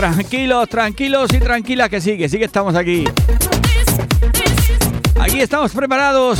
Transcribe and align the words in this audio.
Tranquilos, 0.00 0.66
tranquilos 0.70 1.30
y 1.34 1.38
tranquilas 1.40 1.90
que 1.90 2.00
sí 2.00 2.16
que 2.16 2.24
estamos 2.24 2.74
aquí. 2.74 3.04
Aquí 5.20 5.42
estamos 5.42 5.72
preparados 5.72 6.38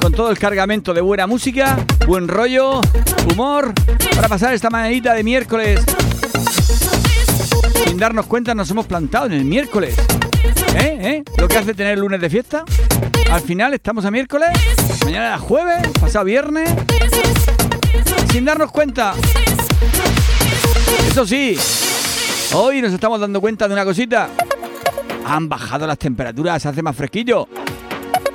con 0.00 0.12
todo 0.12 0.30
el 0.30 0.38
cargamento 0.38 0.94
de 0.94 1.02
buena 1.02 1.26
música, 1.26 1.78
buen 2.06 2.26
rollo, 2.26 2.80
humor, 3.30 3.74
para 4.14 4.28
pasar 4.28 4.54
esta 4.54 4.70
mañanita 4.70 5.12
de 5.12 5.24
miércoles. 5.24 5.84
Sin 7.84 7.98
darnos 7.98 8.24
cuenta 8.24 8.54
nos 8.54 8.70
hemos 8.70 8.86
plantado 8.86 9.26
en 9.26 9.32
el 9.32 9.44
miércoles. 9.44 9.94
¿Eh? 10.74 10.98
¿Eh? 11.02 11.24
Lo 11.36 11.48
que 11.48 11.58
hace 11.58 11.74
tener 11.74 11.98
lunes 11.98 12.18
de 12.18 12.30
fiesta. 12.30 12.64
Al 13.30 13.42
final 13.42 13.74
estamos 13.74 14.06
a 14.06 14.10
miércoles, 14.10 14.48
mañana 15.04 15.34
es 15.34 15.40
jueves, 15.42 15.86
pasado 16.00 16.24
viernes. 16.24 16.70
Sin 18.32 18.46
darnos 18.46 18.70
cuenta. 18.72 19.12
Eso 21.10 21.26
sí, 21.26 21.58
hoy 22.54 22.82
nos 22.82 22.92
estamos 22.92 23.20
dando 23.20 23.40
cuenta 23.40 23.66
de 23.66 23.74
una 23.74 23.84
cosita. 23.84 24.28
Han 25.26 25.48
bajado 25.48 25.86
las 25.86 25.98
temperaturas, 25.98 26.62
se 26.62 26.68
hace 26.68 26.82
más 26.82 26.96
fresquillo. 26.96 27.48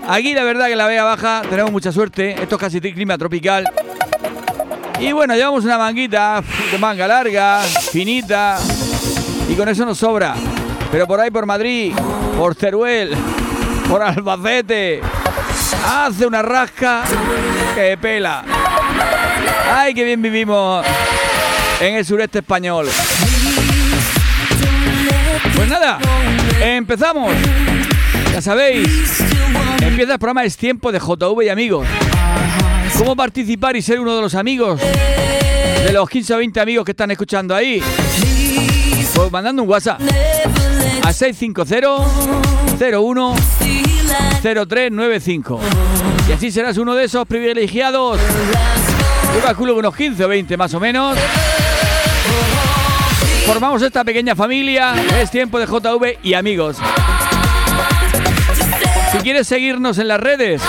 Aquí 0.08 0.34
la 0.34 0.44
verdad 0.44 0.68
que 0.68 0.76
la 0.76 0.88
vea 0.88 1.04
baja, 1.04 1.42
tenemos 1.50 1.72
mucha 1.72 1.92
suerte. 1.92 2.32
Esto 2.42 2.56
es 2.56 2.62
casi 2.62 2.82
clima 2.82 3.18
tropical. 3.18 3.70
Y 5.00 5.12
bueno, 5.14 5.36
llevamos 5.36 5.64
una 5.64 5.78
manguita 5.78 6.44
de 6.72 6.78
manga 6.78 7.08
larga, 7.08 7.62
finita. 7.62 8.60
Y 9.50 9.56
con 9.56 9.70
eso 9.70 9.86
nos 9.86 9.98
sobra. 9.98 10.36
Pero 10.92 11.08
por 11.08 11.20
ahí, 11.20 11.32
por 11.32 11.46
Madrid, 11.46 11.94
por 12.38 12.56
Teruel, 12.56 13.16
por 13.90 14.02
Albacete, 14.02 15.02
hace 15.88 16.26
una 16.26 16.42
rasca 16.42 17.04
que 17.74 17.98
pela. 17.98 18.44
Ay, 19.74 19.94
qué 19.94 20.04
bien 20.04 20.22
vivimos 20.22 20.86
en 21.80 21.96
el 21.96 22.06
sureste 22.06 22.40
español. 22.40 22.88
Pues 25.62 25.70
nada, 25.70 26.00
empezamos. 26.60 27.32
Ya 28.34 28.42
sabéis, 28.42 29.20
empieza 29.80 30.14
el 30.14 30.18
programa 30.18 30.44
Es 30.44 30.58
Tiempo 30.58 30.92
de 30.92 30.98
JV 30.98 31.44
y 31.44 31.50
amigos. 31.50 31.86
¿Cómo 32.98 33.16
participar 33.16 33.76
y 33.76 33.84
ser 33.84 34.00
uno 34.00 34.16
de 34.16 34.24
los 34.24 34.34
amigos? 34.34 34.82
De 34.82 35.94
los 35.94 36.10
15 36.10 36.34
o 36.34 36.38
20 36.38 36.60
amigos 36.62 36.84
que 36.84 36.94
están 36.94 37.12
escuchando 37.12 37.54
ahí. 37.54 37.80
Pues 39.14 39.32
mandando 39.32 39.62
un 39.62 39.70
WhatsApp 39.70 40.02
a 41.04 41.14
650 41.14 42.88
01 42.90 43.36
0395. 44.42 45.60
Y 46.28 46.32
así 46.32 46.50
serás 46.50 46.78
uno 46.78 46.96
de 46.96 47.04
esos 47.04 47.28
privilegiados. 47.28 48.20
Yo 49.36 49.44
calculo 49.44 49.74
que 49.74 49.80
unos 49.80 49.96
15 49.96 50.26
o 50.26 50.28
20 50.28 50.58
más 50.58 50.74
o 50.74 50.80
menos. 50.80 51.16
Formamos 53.52 53.82
esta 53.82 54.06
pequeña 54.06 54.34
familia. 54.34 54.94
Es 55.20 55.30
tiempo 55.30 55.60
de 55.60 55.66
JV 55.66 56.20
y 56.24 56.36
amigos. 56.36 56.78
Si 59.12 59.18
quieres 59.18 59.46
seguirnos 59.46 59.98
en 59.98 60.08
las 60.08 60.22
redes, 60.22 60.62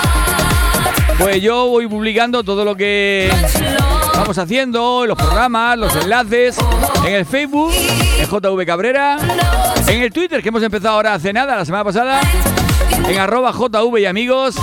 pues 1.17 1.41
yo 1.41 1.67
voy 1.67 1.87
publicando 1.87 2.43
todo 2.43 2.65
lo 2.65 2.75
que 2.75 3.31
vamos 4.15 4.37
haciendo, 4.37 5.05
los 5.05 5.17
programas, 5.17 5.77
los 5.77 5.95
enlaces, 5.95 6.57
en 7.05 7.13
el 7.13 7.25
Facebook, 7.25 7.71
en 8.19 8.27
JV 8.27 8.65
Cabrera, 8.65 9.17
en 9.87 10.01
el 10.01 10.11
Twitter, 10.11 10.43
que 10.43 10.49
hemos 10.49 10.61
empezado 10.61 10.95
ahora 10.95 11.13
hace 11.13 11.31
nada, 11.31 11.55
la 11.55 11.63
semana 11.63 11.85
pasada, 11.85 12.19
en 13.07 13.17
arroba 13.17 13.53
JV 13.53 13.99
y 14.01 14.05
amigos, 14.05 14.57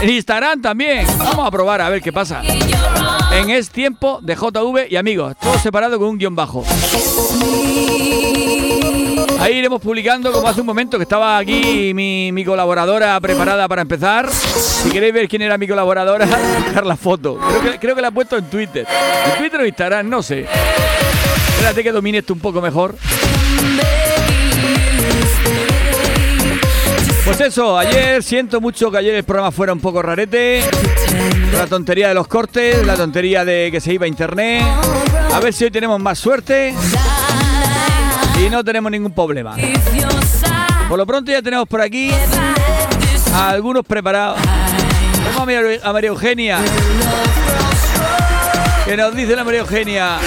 en 0.00 0.10
Instagram 0.10 0.60
también. 0.60 1.06
Vamos 1.18 1.46
a 1.46 1.50
probar 1.50 1.80
a 1.80 1.88
ver 1.88 2.02
qué 2.02 2.12
pasa. 2.12 2.42
En 3.32 3.50
Es 3.50 3.70
Tiempo 3.70 4.20
de 4.22 4.34
JV 4.34 4.86
y 4.90 4.96
amigos, 4.96 5.34
todo 5.40 5.58
separado 5.58 5.98
con 5.98 6.08
un 6.08 6.18
guion 6.18 6.34
bajo. 6.34 6.64
Ahí 9.40 9.58
iremos 9.58 9.80
publicando, 9.80 10.32
como 10.32 10.48
hace 10.48 10.60
un 10.60 10.66
momento 10.66 10.96
que 10.96 11.02
estaba 11.02 11.36
aquí 11.36 11.92
mi, 11.92 12.44
colaboradora 12.44 13.20
preparada 13.20 13.68
para 13.68 13.82
empezar. 13.82 14.30
Si 14.30 14.90
queréis 14.90 15.12
ver 15.12 15.28
quién 15.28 15.42
era 15.42 15.58
mi 15.58 15.68
colaboradora, 15.68 16.26
buscar 16.64 16.86
la 16.86 16.96
foto. 16.96 17.38
Creo 17.38 17.62
que, 17.62 17.78
creo 17.78 17.94
que 17.94 18.02
la 18.02 18.08
he 18.08 18.12
puesto 18.12 18.36
en 18.36 18.48
Twitter. 18.48 18.86
En 19.26 19.38
Twitter 19.38 19.60
o 19.60 19.66
Instagram, 19.66 20.08
no 20.08 20.22
sé. 20.22 20.46
Espérate 21.48 21.82
que 21.82 21.92
domine 21.92 22.18
esto 22.18 22.32
un 22.32 22.40
poco 22.40 22.60
mejor. 22.60 22.94
Pues 27.24 27.40
eso, 27.40 27.78
ayer 27.78 28.22
siento 28.22 28.60
mucho 28.60 28.90
que 28.90 28.98
ayer 28.98 29.14
el 29.14 29.24
programa 29.24 29.50
fuera 29.50 29.72
un 29.72 29.80
poco 29.80 30.02
rarete. 30.02 30.62
La 31.54 31.66
tontería 31.66 32.08
de 32.08 32.14
los 32.14 32.26
cortes, 32.26 32.84
la 32.86 32.96
tontería 32.96 33.46
de 33.46 33.70
que 33.72 33.80
se 33.80 33.94
iba 33.94 34.04
a 34.04 34.08
internet. 34.08 34.62
A 35.32 35.40
ver 35.40 35.54
si 35.54 35.64
hoy 35.64 35.70
tenemos 35.70 35.98
más 36.00 36.18
suerte. 36.18 36.74
Y 38.44 38.50
no 38.50 38.62
tenemos 38.62 38.92
ningún 38.92 39.12
problema. 39.12 39.56
Por 40.88 40.98
lo 40.98 41.06
pronto 41.06 41.32
ya 41.32 41.40
tenemos 41.40 41.66
por 41.66 41.80
aquí 41.80 42.10
a 43.32 43.48
algunos 43.48 43.84
preparados. 43.86 44.38
María, 45.46 45.80
a 45.82 45.92
María 45.92 46.08
Eugenia. 46.08 46.58
Que 48.84 48.96
nos 48.98 49.14
dice 49.16 49.34
la 49.34 49.44
María 49.44 49.60
Eugenia. 49.60 50.18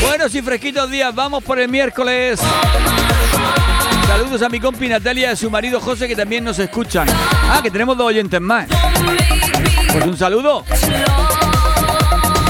Buenos 0.00 0.34
y 0.34 0.42
fresquitos 0.42 0.90
días, 0.90 1.14
vamos 1.14 1.44
por 1.44 1.58
el 1.58 1.68
miércoles. 1.68 2.40
A 4.40 4.48
mi 4.48 4.58
compi 4.58 4.88
Natalia 4.88 5.28
y 5.28 5.32
a 5.32 5.36
su 5.36 5.50
marido 5.50 5.78
José 5.78 6.08
que 6.08 6.16
también 6.16 6.42
nos 6.42 6.58
escuchan. 6.58 7.06
Ah, 7.50 7.60
que 7.62 7.70
tenemos 7.70 7.98
dos 7.98 8.06
oyentes 8.06 8.40
más. 8.40 8.66
Pues 9.92 10.06
un 10.06 10.16
saludo. 10.16 10.64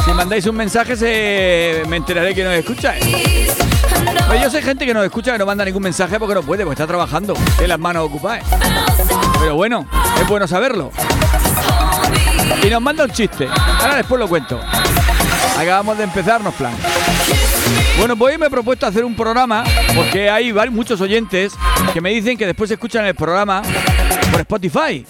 Si 0.05 0.13
mandáis 0.13 0.47
un 0.47 0.55
mensaje 0.55 0.97
se... 0.97 1.83
me 1.89 1.97
enteraré 1.97 2.37
que 2.37 2.45
nos 2.45 2.55
escucháis. 2.55 3.05
Pues 4.29 4.41
yo 4.41 4.49
sé 4.49 4.63
gente 4.63 4.87
que 4.87 4.95
nos 4.95 5.05
escucha 5.05 5.33
que 5.33 5.39
no 5.39 5.45
manda 5.45 5.65
ningún 5.65 5.83
mensaje 5.83 6.21
porque 6.21 6.37
no 6.37 6.43
puede, 6.45 6.63
porque 6.63 6.75
está 6.75 6.87
trabajando, 6.87 7.35
tiene 7.35 7.67
las 7.67 7.81
manos 7.81 8.07
ocupadas. 8.07 8.45
Pero 9.41 9.57
bueno, 9.57 9.85
es 10.21 10.29
bueno 10.29 10.47
saberlo. 10.47 10.93
Y 12.63 12.71
nos 12.71 12.81
manda 12.81 13.05
un 13.05 13.11
chiste. 13.11 13.49
Ahora 13.81 13.97
después 13.97 14.21
lo 14.21 14.29
cuento. 14.29 14.61
Acabamos 15.59 15.99
de 15.99 16.05
empezarnos 16.05 16.55
plan. 16.55 16.75
Bueno, 17.99 18.17
pues 18.17 18.33
hoy 18.35 18.39
me 18.39 18.47
he 18.47 18.51
propuesto 18.51 18.87
hacer 18.87 19.05
un 19.05 19.15
programa 19.15 19.65
porque 19.95 20.29
hay 20.31 20.53
muchos 20.71 21.01
oyentes 21.01 21.53
que 21.93 22.01
me 22.01 22.11
dicen 22.11 22.37
que 22.37 22.47
después 22.47 22.71
escuchan 22.71 23.05
el 23.05 23.15
programa 23.15 23.63
por 24.31 24.41
Spotify. 24.41 25.05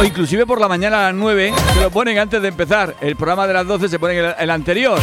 O 0.00 0.04
inclusive 0.04 0.46
por 0.46 0.60
la 0.60 0.68
mañana 0.68 1.00
a 1.00 1.12
las 1.12 1.14
9 1.14 1.52
se 1.74 1.80
lo 1.80 1.90
ponen 1.90 2.18
antes 2.18 2.40
de 2.40 2.48
empezar. 2.48 2.96
El 3.00 3.16
programa 3.16 3.46
de 3.46 3.52
las 3.52 3.66
12 3.66 3.88
se 3.88 3.98
pone 3.98 4.18
el, 4.18 4.34
el 4.38 4.50
anterior. 4.50 4.98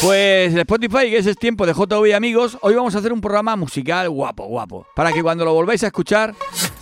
Pues 0.00 0.54
Spotify, 0.54 1.10
que 1.10 1.18
ese 1.18 1.30
es 1.30 1.38
tiempo 1.38 1.64
de 1.66 1.72
JV 1.72 2.14
amigos, 2.14 2.58
hoy 2.60 2.74
vamos 2.74 2.94
a 2.94 2.98
hacer 2.98 3.12
un 3.12 3.20
programa 3.20 3.56
musical 3.56 4.10
guapo, 4.10 4.44
guapo. 4.44 4.86
Para 4.94 5.10
que 5.10 5.22
cuando 5.22 5.44
lo 5.44 5.54
volváis 5.54 5.82
a 5.84 5.86
escuchar 5.86 6.34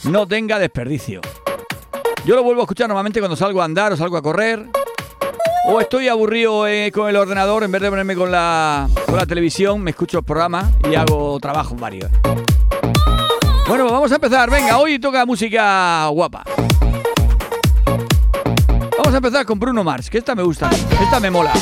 no 0.03 0.27
tenga 0.27 0.59
desperdicio. 0.59 1.21
Yo 2.27 2.35
lo 2.35 2.43
vuelvo 2.43 2.63
a 2.63 2.65
escuchar 2.65 2.89
normalmente 2.89 3.21
cuando 3.21 3.37
salgo 3.37 3.63
a 3.63 3.65
andar 3.65 3.93
o 3.93 3.97
salgo 3.97 4.17
a 4.17 4.23
correr. 4.23 4.67
O 5.67 5.81
estoy 5.81 6.09
aburrido 6.09 6.67
eh, 6.67 6.93
con 6.93 7.09
el 7.09 7.17
ordenador, 7.17 7.65
en 7.65 7.73
vez 7.73 7.81
de 7.81 7.89
ponerme 7.89 8.15
con 8.15 8.31
la, 8.31 8.87
con 9.07 9.17
la 9.17 9.27
televisión, 9.27 9.81
me 9.81 9.93
escucho 9.93 10.19
el 10.19 10.25
programa 10.25 10.71
y 10.91 10.95
hago 10.95 11.41
trabajos 11.41 11.79
varios. 11.81 12.11
Bueno, 13.67 13.87
vamos 13.87 14.13
a 14.13 14.17
empezar. 14.17 14.51
Venga, 14.51 14.77
hoy 14.79 14.99
toca 14.99 15.25
música 15.25 16.07
guapa. 16.09 16.45
Vamos 18.99 19.15
a 19.15 19.17
empezar 19.17 19.47
con 19.47 19.59
Bruno 19.59 19.83
Mars, 19.83 20.11
que 20.11 20.19
esta 20.19 20.35
me 20.35 20.43
gusta, 20.43 20.71
esta 21.01 21.19
me 21.19 21.31
mola. 21.31 21.53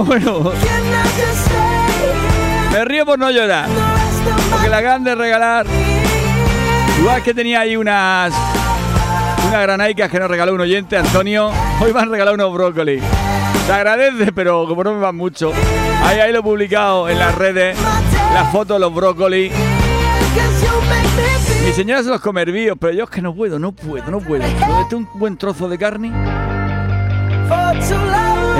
Bueno. 0.06 0.52
Me 2.72 2.84
río 2.84 3.04
por 3.04 3.18
no 3.18 3.30
llorar. 3.30 3.68
Porque 4.50 4.68
la 4.68 4.80
grande 4.80 5.10
de 5.10 5.16
regalar. 5.16 5.66
Igual 6.98 7.22
que 7.22 7.34
tenía 7.34 7.60
ahí 7.60 7.76
unas. 7.76 8.32
Unas 9.48 9.62
granaicas 9.62 10.10
que 10.10 10.20
nos 10.20 10.30
regaló 10.30 10.54
un 10.54 10.60
oyente, 10.60 10.96
Antonio. 10.96 11.50
Hoy 11.80 11.92
me 11.92 12.00
han 12.00 12.10
regalado 12.10 12.34
unos 12.34 12.52
brócolis. 12.52 13.02
Se 13.66 13.72
agradece, 13.72 14.32
pero 14.32 14.66
como 14.66 14.84
no 14.84 14.94
me 14.94 15.00
van 15.00 15.16
mucho. 15.16 15.52
Ahí, 16.04 16.20
ahí 16.20 16.32
lo 16.32 16.38
he 16.38 16.42
publicado 16.42 17.08
en 17.08 17.18
las 17.18 17.34
redes. 17.34 17.76
La 18.32 18.44
foto 18.44 18.74
de 18.74 18.80
los 18.80 18.94
brócolis. 18.94 19.52
Mi 21.64 21.72
señora 21.72 22.02
se 22.02 22.08
los 22.08 22.20
come 22.20 22.42
hervidos, 22.42 22.78
pero 22.80 22.92
yo 22.92 23.04
es 23.04 23.10
que 23.10 23.20
no 23.20 23.34
puedo, 23.34 23.58
no 23.58 23.72
puedo, 23.72 24.10
no 24.10 24.20
puedo. 24.20 24.44
Esté 24.44 24.94
un 24.94 25.08
buen 25.14 25.36
trozo 25.36 25.68
de 25.68 25.78
carne. 25.78 26.12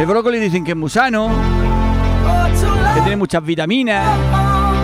El 0.01 0.07
brócoli 0.07 0.39
dicen 0.39 0.65
que 0.65 0.71
es 0.71 0.77
muy 0.79 0.89
sano, 0.89 1.29
que 2.95 3.01
tiene 3.03 3.17
muchas 3.17 3.45
vitaminas, 3.45 4.19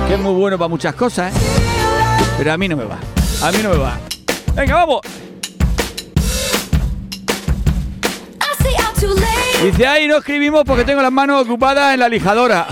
que 0.06 0.12
es 0.12 0.20
muy 0.20 0.34
bueno 0.34 0.58
para 0.58 0.68
muchas 0.68 0.94
cosas. 0.94 1.32
Pero 2.36 2.52
a 2.52 2.58
mí 2.58 2.68
no 2.68 2.76
me 2.76 2.84
va. 2.84 2.98
A 3.42 3.50
mí 3.50 3.56
no 3.62 3.70
me 3.70 3.78
va. 3.78 3.98
Venga, 4.54 4.74
vamos. 4.74 5.00
Dice, 9.62 9.86
ahí 9.86 10.06
no 10.06 10.18
escribimos 10.18 10.64
porque 10.66 10.84
tengo 10.84 11.00
las 11.00 11.10
manos 11.10 11.44
ocupadas 11.44 11.94
en 11.94 12.00
la 12.00 12.10
lijadora. 12.10 12.66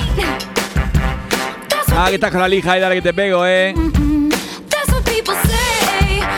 Ah, 1.97 2.07
que 2.11 2.17
estás 2.17 2.31
con 2.31 2.43
la 2.43 2.49
lija 2.49 2.77
y 2.77 2.81
dale 2.83 2.97
que 2.97 3.03
te 3.03 3.15
pego, 3.15 3.47
eh. 3.47 3.75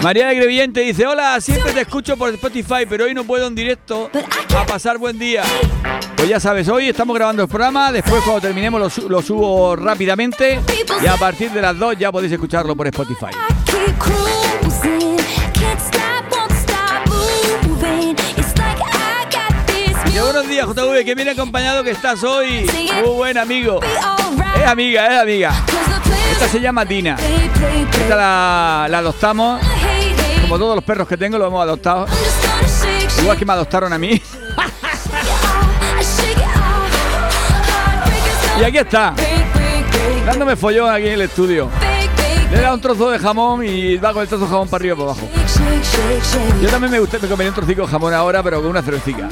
María 0.02 0.28
de 0.28 0.34
Grevillente 0.36 0.80
dice, 0.80 1.06
hola, 1.06 1.40
siempre 1.40 1.72
te 1.72 1.80
escucho 1.80 2.16
por 2.16 2.28
Spotify, 2.34 2.86
pero 2.88 3.04
hoy 3.06 3.14
no 3.14 3.24
puedo 3.24 3.46
en 3.46 3.54
directo 3.54 4.10
a 4.56 4.64
pasar 4.66 4.98
buen 4.98 5.18
día. 5.18 5.42
Pues 6.16 6.28
ya 6.28 6.38
sabes, 6.38 6.68
hoy 6.68 6.88
estamos 6.88 7.16
grabando 7.16 7.42
el 7.42 7.48
programa, 7.48 7.90
después 7.90 8.22
cuando 8.22 8.40
terminemos 8.40 8.98
lo, 8.98 9.08
lo 9.08 9.22
subo 9.22 9.74
rápidamente 9.74 10.60
y 11.02 11.06
a 11.06 11.16
partir 11.16 11.50
de 11.50 11.62
las 11.62 11.76
2 11.78 11.98
ya 11.98 12.12
podéis 12.12 12.32
escucharlo 12.32 12.76
por 12.76 12.86
Spotify. 12.86 13.26
Y 20.14 20.18
buenos 20.18 20.48
días, 20.48 20.66
JV, 20.66 21.04
que 21.04 21.14
viene 21.14 21.32
acompañado 21.32 21.82
que 21.82 21.90
estás 21.90 22.22
hoy. 22.22 22.70
Muy 23.02 23.14
buen 23.14 23.36
amigo. 23.38 23.80
Es 24.56 24.66
amiga, 24.66 25.06
es 25.08 25.20
amiga. 25.20 25.52
Esta 26.36 26.48
se 26.48 26.60
llama 26.60 26.84
Tina. 26.84 27.16
Esta 27.16 28.14
la, 28.14 28.86
la 28.90 28.98
adoptamos. 28.98 29.58
Como 30.42 30.58
todos 30.58 30.74
los 30.74 30.84
perros 30.84 31.08
que 31.08 31.16
tengo, 31.16 31.38
lo 31.38 31.46
hemos 31.46 31.62
adoptado. 31.62 32.06
Igual 33.22 33.38
que 33.38 33.46
me 33.46 33.54
adoptaron 33.54 33.90
a 33.94 33.98
mí. 33.98 34.20
y 38.60 38.64
aquí 38.64 38.76
está. 38.76 39.14
Dándome 40.26 40.56
follón 40.56 40.92
aquí 40.92 41.06
en 41.06 41.14
el 41.14 41.22
estudio. 41.22 41.70
Le 42.50 42.60
da 42.60 42.74
un 42.74 42.82
trozo 42.82 43.10
de 43.10 43.18
jamón 43.18 43.64
y 43.64 43.96
va 43.96 44.12
con 44.12 44.20
el 44.20 44.28
trozo 44.28 44.44
de 44.44 44.50
jamón 44.50 44.68
para 44.68 44.82
arriba 44.82 44.94
y 44.94 44.98
para 44.98 45.12
abajo. 45.12 45.28
Yo 46.60 46.68
también 46.68 46.92
me 46.92 47.00
gusta, 47.00 47.18
me 47.18 47.28
comería 47.28 47.48
un 47.48 47.54
trocito 47.54 47.80
de 47.80 47.88
jamón 47.88 48.12
ahora, 48.12 48.42
pero 48.42 48.60
con 48.60 48.68
una 48.68 48.82
cervecita. 48.82 49.30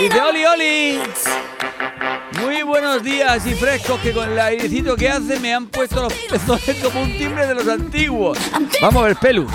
Dice 0.00 0.20
Oli 0.20 0.44
Oli. 0.46 1.00
Días 3.02 3.46
y 3.46 3.54
frescos 3.54 4.00
que 4.00 4.12
con 4.12 4.28
el 4.28 4.38
airecito 4.38 4.96
que 4.96 5.08
hace 5.08 5.38
me 5.38 5.54
han 5.54 5.66
puesto 5.66 6.02
los 6.02 6.12
pezones 6.12 6.76
como 6.82 7.02
un 7.02 7.16
timbre 7.16 7.46
de 7.46 7.54
los 7.54 7.68
antiguos. 7.68 8.36
Vamos 8.82 9.02
a 9.02 9.06
ver, 9.06 9.16
Pelu. 9.16 9.46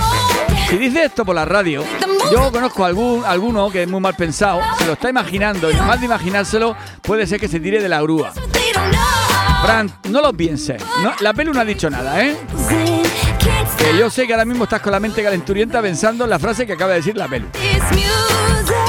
Si 0.69 0.77
dice 0.77 1.03
esto 1.03 1.25
por 1.25 1.35
la 1.35 1.43
radio, 1.43 1.83
yo 2.31 2.51
conozco 2.51 2.85
a 2.85 2.88
algún, 2.88 3.25
alguno 3.25 3.69
que 3.69 3.83
es 3.83 3.89
muy 3.89 4.00
mal 4.00 4.15
pensado, 4.15 4.62
se 4.77 4.85
lo 4.85 4.93
está 4.93 5.09
imaginando 5.09 5.69
y 5.69 5.75
más 5.75 6.00
de 6.00 6.05
imaginárselo 6.05 6.75
puede 7.01 7.27
ser 7.27 7.39
que 7.39 7.50
se 7.50 7.59
tire 7.59 7.81
de 7.81 7.89
la 7.89 8.01
grúa. 8.01 8.31
Fran, 9.62 9.91
no 10.09 10.21
lo 10.21 10.31
pienses. 10.31 10.81
la 11.19 11.33
Pelu 11.33 11.53
no 11.53 11.59
ha 11.59 11.65
dicho 11.65 11.89
nada, 11.89 12.23
¿eh? 12.23 12.38
Que 13.77 13.97
yo 13.97 14.09
sé 14.09 14.25
que 14.25 14.33
ahora 14.33 14.45
mismo 14.45 14.63
estás 14.63 14.81
con 14.81 14.93
la 14.93 15.00
mente 15.01 15.21
calenturienta 15.21 15.81
pensando 15.81 16.23
en 16.23 16.29
la 16.29 16.39
frase 16.39 16.65
que 16.65 16.73
acaba 16.73 16.91
de 16.91 16.97
decir 16.97 17.17
la 17.17 17.27
Pelu. 17.27 17.47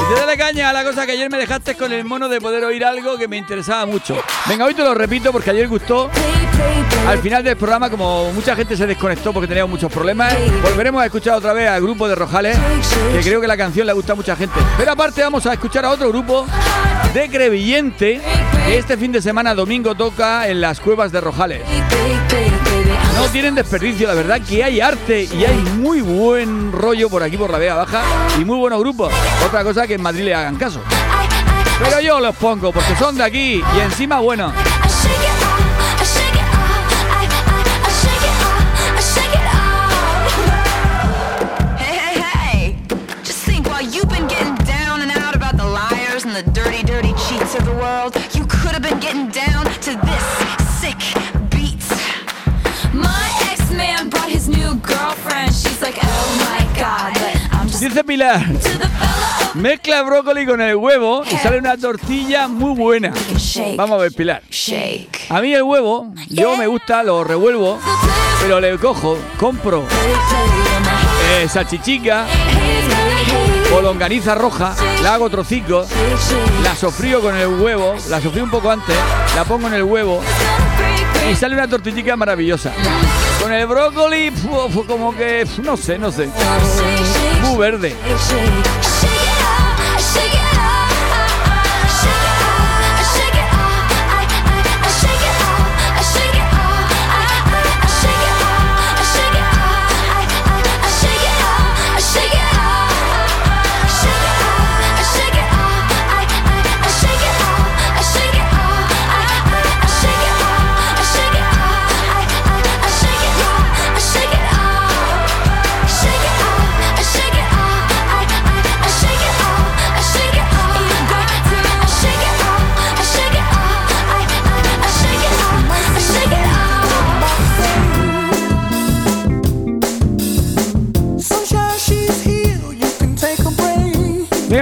Y 0.05 0.13
te 0.13 0.19
dale 0.19 0.37
caña 0.37 0.69
a 0.69 0.73
la 0.73 0.83
cosa 0.83 1.05
que 1.05 1.13
ayer 1.13 1.31
me 1.31 1.37
dejaste 1.37 1.75
con 1.75 1.91
el 1.91 2.05
mono 2.05 2.29
de 2.29 2.39
poder 2.39 2.63
oír 2.63 2.85
algo 2.85 3.17
que 3.17 3.27
me 3.27 3.37
interesaba 3.37 3.87
mucho. 3.87 4.15
Venga, 4.47 4.65
hoy 4.65 4.75
te 4.75 4.83
lo 4.83 4.93
repito 4.93 5.31
porque 5.31 5.49
ayer 5.49 5.67
gustó. 5.67 6.11
Al 7.07 7.19
final 7.19 7.43
del 7.43 7.57
programa, 7.57 7.89
como 7.89 8.31
mucha 8.31 8.55
gente 8.55 8.77
se 8.77 8.85
desconectó 8.85 9.33
porque 9.33 9.47
teníamos 9.47 9.71
muchos 9.71 9.91
problemas, 9.91 10.33
volveremos 10.61 11.01
a 11.01 11.05
escuchar 11.05 11.35
otra 11.35 11.53
vez 11.53 11.67
al 11.69 11.81
grupo 11.81 12.07
de 12.07 12.15
Rojales, 12.15 12.57
que 13.13 13.21
creo 13.21 13.41
que 13.41 13.47
la 13.47 13.57
canción 13.57 13.87
le 13.87 13.93
gusta 13.93 14.13
a 14.13 14.15
mucha 14.15 14.35
gente. 14.35 14.59
Pero 14.77 14.91
aparte 14.91 15.21
vamos 15.21 15.45
a 15.47 15.53
escuchar 15.53 15.85
a 15.85 15.89
otro 15.89 16.09
grupo 16.09 16.45
de 17.13 17.29
Crevillente, 17.29 18.21
que 18.65 18.77
este 18.77 18.97
fin 18.97 19.11
de 19.11 19.21
semana 19.21 19.55
domingo 19.55 19.95
toca 19.95 20.47
en 20.47 20.61
las 20.61 20.79
cuevas 20.79 21.11
de 21.11 21.21
Rojales. 21.21 21.61
No 23.15 23.27
tienen 23.29 23.55
desperdicio, 23.55 24.07
la 24.07 24.13
verdad 24.13 24.41
que 24.41 24.63
hay 24.63 24.81
arte 24.81 25.23
y 25.23 25.45
hay 25.45 25.57
muy 25.77 26.01
buen 26.01 26.71
rollo 26.71 27.09
por 27.09 27.23
aquí 27.23 27.37
por 27.37 27.49
la 27.49 27.57
Vega 27.57 27.75
Baja 27.75 28.03
y 28.39 28.45
muy 28.45 28.57
buenos 28.57 28.79
grupos. 28.79 29.13
Otra 29.45 29.63
cosa 29.63 29.87
que 29.87 29.93
en 29.93 30.01
Madrid 30.01 30.23
le 30.25 30.35
hagan 30.35 30.57
caso. 30.57 30.81
Pero 31.79 32.01
yo 32.01 32.19
los 32.19 32.35
pongo 32.35 32.71
porque 32.71 32.95
son 32.95 33.15
de 33.15 33.23
aquí 33.23 33.63
y 33.75 33.79
encima 33.79 34.19
bueno. 34.19 34.51
Dice 57.85 58.03
Pilar. 58.03 58.43
Mezcla 59.53 60.01
brócoli 60.01 60.47
con 60.47 60.59
el 60.59 60.75
huevo 60.75 61.21
y 61.23 61.37
sale 61.37 61.59
una 61.59 61.77
tortilla 61.77 62.47
muy 62.47 62.73
buena. 62.75 63.13
Vamos 63.77 63.99
a 63.99 64.01
ver, 64.01 64.11
Pilar. 64.11 64.41
A 65.29 65.39
mí 65.39 65.53
el 65.53 65.61
huevo, 65.61 66.11
yo 66.29 66.57
me 66.57 66.65
gusta, 66.65 67.03
lo 67.03 67.23
revuelvo, 67.23 67.79
pero 68.41 68.59
le 68.59 68.75
cojo, 68.79 69.19
compro 69.37 69.85
eh, 71.29 71.47
salchichica 71.47 72.25
o 73.71 73.81
longaniza 73.81 74.33
roja, 74.33 74.75
la 75.03 75.13
hago 75.13 75.29
trocicos, 75.29 75.87
la 76.63 76.75
sofrío 76.75 77.21
con 77.21 77.35
el 77.35 77.49
huevo, 77.49 77.93
la 78.09 78.19
sofrío 78.19 78.45
un 78.45 78.49
poco 78.49 78.71
antes, 78.71 78.95
la 79.35 79.43
pongo 79.43 79.67
en 79.67 79.75
el 79.75 79.83
huevo 79.83 80.21
y 81.31 81.35
sale 81.35 81.53
una 81.53 81.67
tortillita 81.67 82.15
maravillosa. 82.15 82.71
Con 83.39 83.53
el 83.53 83.67
brócoli, 83.67 84.31
como 84.87 85.15
que, 85.15 85.47
no 85.61 85.77
sé, 85.77 85.99
no 85.99 86.11
sé, 86.11 86.29
muy 87.45 89.04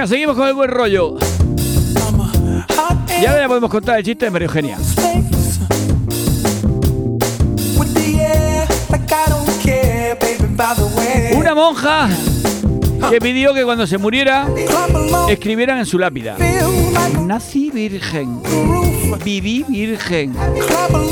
seguimos 0.06 0.36
con 0.36 0.48
el 0.48 0.54
buen 0.54 0.70
rollo. 0.70 1.16
Y 3.20 3.26
ahora 3.26 3.42
ya 3.42 3.48
podemos 3.48 3.70
contar 3.70 3.98
el 3.98 4.04
chiste 4.04 4.26
de 4.26 4.30
María 4.30 4.46
Eugenia. 4.46 4.78
Una 11.34 11.54
monja 11.54 12.08
que 13.10 13.20
pidió 13.20 13.54
que 13.54 13.64
cuando 13.64 13.86
se 13.86 13.98
muriera 13.98 14.46
escribieran 15.28 15.78
en 15.78 15.86
su 15.86 15.98
lápida. 15.98 16.36
Nací 17.22 17.70
virgen, 17.70 18.42
viví 19.24 19.64
virgen 19.68 20.34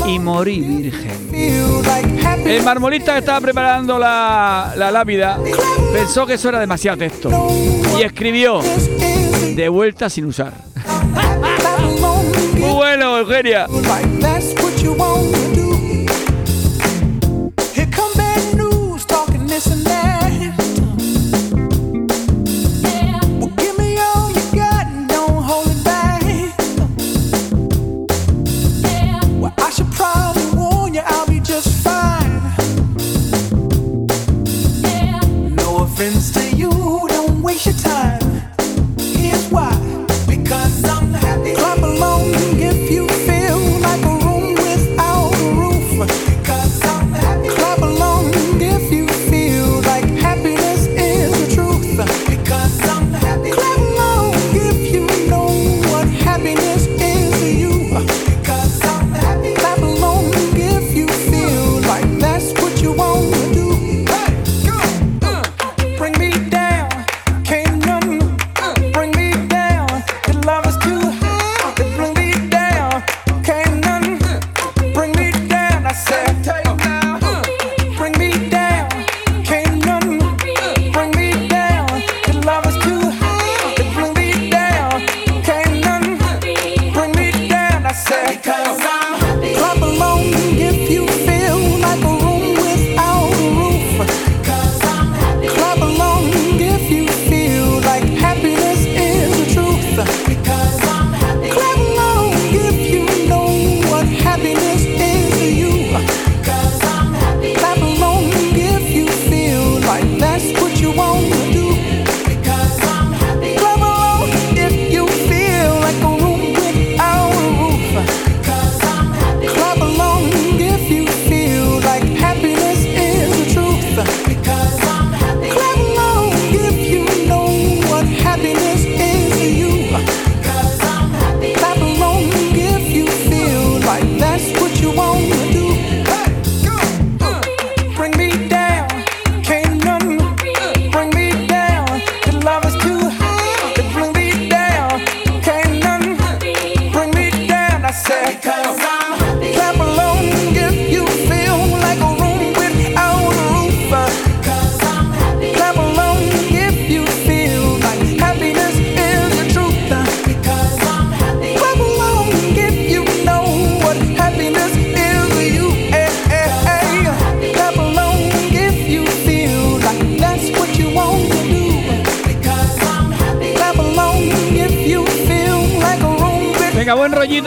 y 0.07 0.19
morí 0.19 0.59
virgen. 0.59 2.22
El 2.45 2.63
marmolista 2.63 3.13
que 3.13 3.19
estaba 3.19 3.41
preparando 3.41 3.97
la, 3.97 4.73
la 4.75 4.91
lápida 4.91 5.39
pensó 5.93 6.25
que 6.25 6.33
eso 6.33 6.49
era 6.49 6.59
demasiado 6.59 6.97
texto 6.97 7.29
y 7.97 8.01
escribió 8.01 8.61
de 9.55 9.69
vuelta 9.69 10.09
sin 10.09 10.25
usar. 10.25 10.53
Muy 12.57 12.71
bueno, 12.73 13.19
Eugenia. 13.19 13.67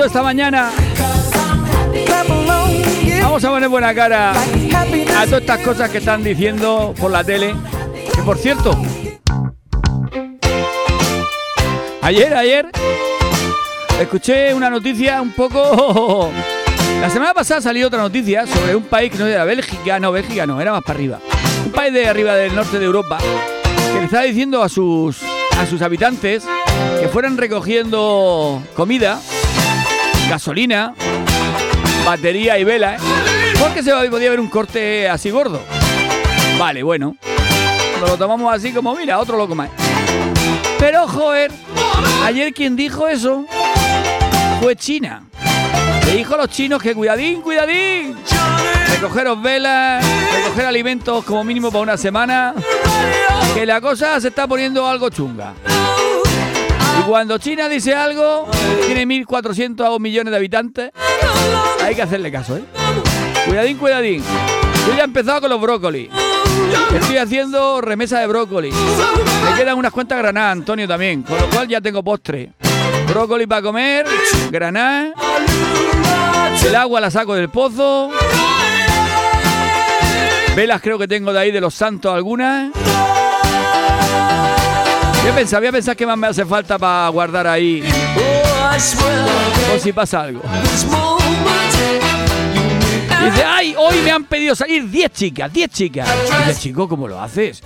Esta 0.05 0.23
mañana. 0.23 0.71
Vamos 3.23 3.45
a 3.45 3.51
poner 3.51 3.69
buena 3.69 3.95
cara 3.95 4.33
a 4.33 5.25
todas 5.25 5.41
estas 5.41 5.61
cosas 5.61 5.91
que 5.91 5.99
están 5.99 6.25
diciendo 6.25 6.93
por 6.99 7.13
la 7.13 7.23
tele. 7.23 7.55
Que 8.15 8.23
por 8.23 8.39
cierto, 8.39 8.77
ayer, 12.03 12.35
ayer, 12.35 12.71
escuché 14.01 14.53
una 14.53 14.69
noticia 14.69 15.23
un 15.23 15.33
poco... 15.33 16.31
La 17.01 17.11
semana 17.11 17.35
pasada 17.35 17.61
salió 17.61 17.87
otra 17.87 18.01
noticia 18.01 18.47
sobre 18.47 18.75
un 18.75 18.85
país 18.85 19.13
que 19.13 19.19
no 19.19 19.27
era 19.27 19.45
Bélgica, 19.45 20.01
no, 20.01 20.11
Bélgica 20.13 20.47
no, 20.47 20.61
era 20.61 20.73
más 20.73 20.83
para 20.83 20.99
arriba. 20.99 21.21
Un 21.65 21.73
país 21.73 21.93
de 21.93 22.09
arriba 22.09 22.35
del 22.35 22.55
norte 22.55 22.79
de 22.79 22.85
Europa 22.85 23.19
que 23.93 23.99
le 23.99 24.05
estaba 24.07 24.25
diciendo 24.25 24.63
a 24.63 24.69
sus, 24.69 25.19
a 25.59 25.67
sus 25.67 25.83
habitantes 25.83 26.45
que 27.01 27.09
fueran 27.09 27.37
recogiendo 27.37 28.63
comida 28.75 29.21
gasolina, 30.29 30.95
batería 32.05 32.59
y 32.59 32.65
vela, 32.65 32.97
¿eh? 32.97 32.99
Porque 33.59 33.83
se 33.83 33.93
podía 34.11 34.31
ver 34.31 34.41
un 34.41 34.49
corte 34.49 35.09
así 35.09 35.31
gordo. 35.31 35.61
Vale, 36.59 36.83
bueno. 36.83 37.17
lo 38.01 38.17
tomamos 38.17 38.55
así 38.55 38.73
como, 38.73 38.95
mira, 38.95 39.19
otro 39.19 39.37
loco 39.37 39.55
más. 39.55 39.71
Pero, 40.79 41.07
joder, 41.09 41.51
ayer 42.25 42.53
quien 42.53 42.77
dijo 42.77 43.09
eso 43.09 43.47
fue 44.61 44.77
China. 44.77 45.23
Le 46.07 46.17
dijo 46.17 46.35
a 46.35 46.39
los 46.39 46.49
chinos 46.49 46.83
que 46.83 46.95
cuidadín, 46.95 47.41
cuidadín. 47.43 48.17
Recogeros 48.91 49.41
velas, 49.43 50.05
recoger 50.33 50.67
alimentos 50.67 51.25
como 51.25 51.45
mínimo 51.45 51.71
para 51.71 51.83
una 51.83 51.97
semana. 51.97 52.55
Que 53.55 53.67
la 53.67 53.81
cosa 53.81 54.21
se 54.21 54.29
está 54.29 54.47
poniendo 54.47 54.87
algo 54.87 55.11
chunga. 55.11 55.55
Cuando 57.07 57.39
China 57.39 57.69
dice 57.69 57.95
algo, 57.95 58.49
tiene 58.87 59.07
1.400 59.07 60.01
millones 60.01 60.31
de 60.31 60.37
habitantes, 60.37 60.91
hay 61.83 61.95
que 61.95 62.03
hacerle 62.03 62.33
caso, 62.33 62.57
¿eh? 62.57 62.65
Cuidadín, 63.47 63.77
cuidadín. 63.79 64.25
Yo 64.87 64.95
ya 64.95 65.03
he 65.03 65.05
empezado 65.05 65.41
con 65.43 65.51
los 65.51 65.61
brócolis. 65.61 66.11
Estoy 66.95 67.19
haciendo 67.19 67.81
remesa 67.81 68.19
de 68.21 68.27
brócoli. 68.27 68.71
Me 68.71 69.57
quedan 69.57 69.79
unas 69.79 69.93
cuantas 69.93 70.19
granadas, 70.19 70.53
Antonio, 70.53 70.89
también. 70.89 71.23
Con 71.23 71.39
lo 71.39 71.49
cual 71.49 71.69
ya 71.69 71.81
tengo 71.81 72.03
postre. 72.03 72.53
Brócoli 73.09 73.47
para 73.47 73.63
comer, 73.63 74.07
granada. 74.51 75.13
El 76.65 76.75
agua 76.75 77.01
la 77.01 77.11
saco 77.11 77.35
del 77.35 77.51
pozo. 77.51 78.11
Velas 80.57 80.81
creo 80.81 80.99
que 80.99 81.07
tengo 81.07 81.33
de 81.33 81.39
ahí 81.39 81.51
de 81.53 81.61
los 81.61 81.75
santos 81.75 82.13
algunas. 82.13 82.73
Voy 85.27 85.33
a 85.33 85.39
pensar, 85.39 85.59
voy 85.59 85.67
a 85.67 85.73
pensar 85.73 85.97
qué 85.97 86.07
más 86.07 86.17
me 86.17 86.29
hace 86.29 86.47
falta 86.47 86.79
para 86.79 87.09
guardar 87.09 87.49
ahí. 87.49 87.83
O 89.75 89.79
si 89.81 89.93
pasa 89.93 90.21
algo. 90.21 90.41
Dice, 93.25 93.45
ay, 93.45 93.75
hoy 93.77 93.97
me 94.05 94.13
han 94.13 94.23
pedido 94.23 94.55
salir 94.55 94.89
10 94.89 95.11
chicas, 95.11 95.53
10 95.53 95.69
chicas. 95.69 96.09
Dice, 96.47 96.61
chico, 96.61 96.89
¿cómo 96.89 97.09
lo 97.09 97.21
haces? 97.21 97.61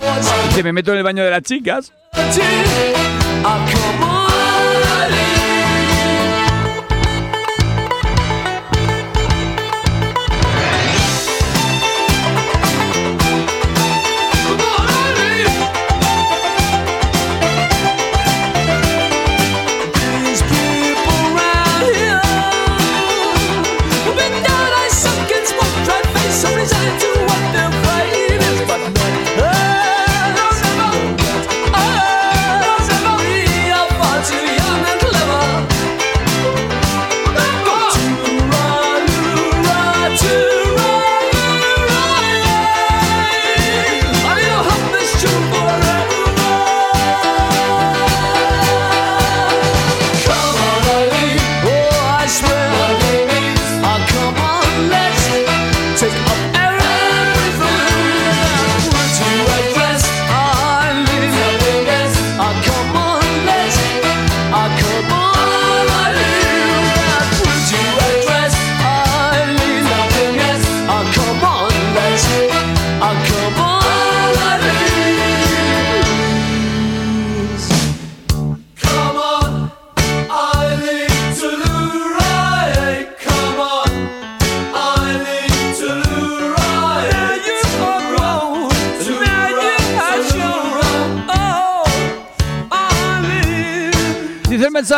Dice, 0.47 0.63
me 0.63 0.73
meto 0.73 0.91
en 0.91 0.97
el 0.97 1.03
baño 1.03 1.23
de 1.23 1.29
las 1.29 1.43
chicas. 1.43 1.93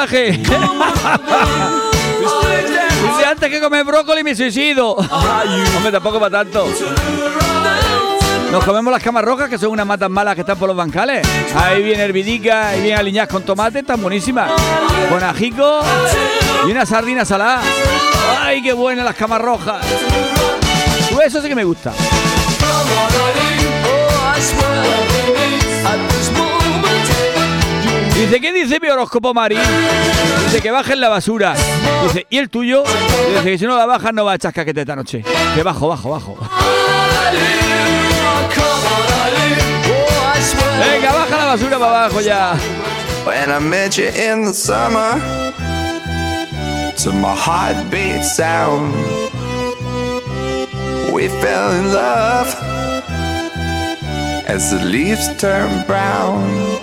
Mensaje. 0.04 0.32
Dice, 3.04 3.26
antes 3.26 3.50
que 3.50 3.60
comer 3.60 3.84
brócoli 3.84 4.24
me 4.24 4.36
suicido. 4.36 4.94
Hombre, 4.94 5.92
tampoco 5.92 6.20
para 6.20 6.44
tanto. 6.44 6.68
Nos 8.52 8.64
comemos 8.64 8.94
las 8.94 9.02
camas 9.02 9.26
rojas, 9.26 9.50
que 9.50 9.58
son 9.58 9.72
unas 9.72 9.86
matas 9.86 10.10
malas 10.10 10.36
que 10.36 10.42
están 10.42 10.58
por 10.58 10.68
los 10.68 10.78
bancales. 10.78 11.28
Ahí 11.56 11.82
viene 11.82 12.04
hervidica, 12.04 12.70
ahí 12.70 12.82
viene 12.82 12.98
aliñadas 12.98 13.30
con 13.30 13.44
tomate, 13.44 13.80
están 13.80 14.02
buenísimas. 14.02 14.52
Con 15.10 15.24
ajico 15.24 15.80
y 16.68 16.72
una 16.72 16.86
sardina 16.86 17.26
salada. 17.26 17.62
¡Ay, 18.42 18.62
qué 18.62 18.74
buenas 18.74 19.06
las 19.06 19.16
camas 19.16 19.42
rojas! 19.42 19.86
Eso 21.26 21.42
sí 21.42 21.48
que 21.48 21.56
me 21.56 21.64
gusta. 21.64 21.94
Dice, 28.24 28.40
¿qué 28.40 28.54
dice 28.54 28.80
mi 28.80 28.88
horóscopo, 28.88 29.34
Mari? 29.34 29.58
Dice 30.46 30.62
que 30.62 30.72
bajen 30.72 31.02
la 31.02 31.10
basura. 31.10 31.56
Dice, 32.04 32.26
¿y 32.30 32.38
el 32.38 32.50
tuyo? 32.50 32.82
Dice 33.30 33.44
que 33.44 33.58
si 33.58 33.66
no 33.66 33.76
la 33.76 33.86
bajas 33.86 34.14
no 34.14 34.24
va 34.24 34.32
a 34.32 34.36
echar 34.36 34.54
caquete 34.54 34.80
esta 34.80 34.96
noche. 34.96 35.26
Que 35.54 35.62
bajo, 35.62 35.90
bajo, 35.90 36.10
bajo. 36.10 36.38
Venga, 40.80 41.12
baja 41.12 41.38
la 41.38 41.46
basura 41.46 41.78
para 41.78 42.06
abajo 42.06 42.22
ya. 42.22 42.56
When 43.26 43.52
I 43.52 43.60
met 43.60 43.98
you 43.98 44.08
in 44.08 44.46
the 44.46 44.54
summer, 44.54 45.20
to 47.04 47.12
my 47.12 47.36
heartbeat 47.36 48.24
sound, 48.24 48.94
we 51.12 51.28
fell 51.28 51.72
in 51.74 51.92
love 51.92 52.56
as 54.48 54.72
the 54.72 54.82
leaves 54.86 55.28
turn 55.38 55.86
brown. 55.86 56.83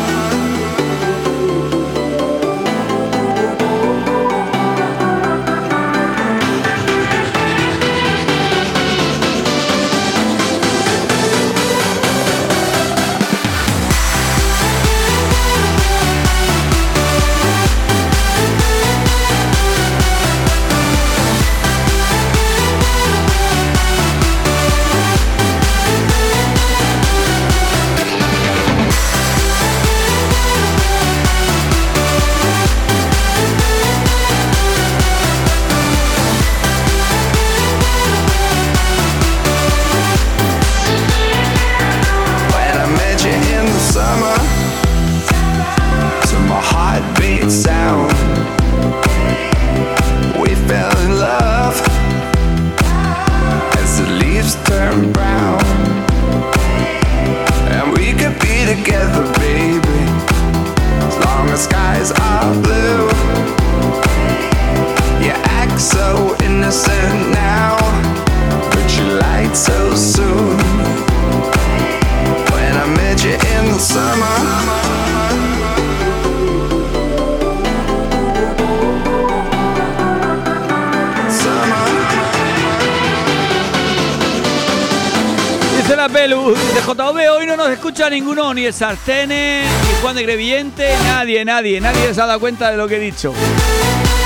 Ninguno, 88.11 88.53
ni 88.53 88.65
el 88.65 88.73
Sartene, 88.73 89.63
ni 89.63 90.01
Juan 90.01 90.15
de 90.15 90.23
Greviente, 90.23 90.93
nadie, 91.05 91.43
nadie, 91.45 91.79
nadie 91.79 92.13
se 92.13 92.21
ha 92.21 92.25
dado 92.25 92.39
cuenta 92.39 92.69
de 92.69 92.77
lo 92.77 92.87
que 92.87 92.97
he 92.97 92.99
dicho. 92.99 93.33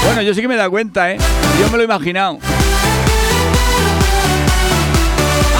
Bueno, 0.05 0.21
yo 0.23 0.33
sí 0.33 0.41
que 0.41 0.47
me 0.47 0.55
he 0.55 0.57
dado 0.57 0.71
cuenta, 0.71 1.11
¿eh? 1.11 1.17
Yo 1.59 1.69
me 1.69 1.77
lo 1.77 1.81
he 1.83 1.85
imaginado. 1.85 2.39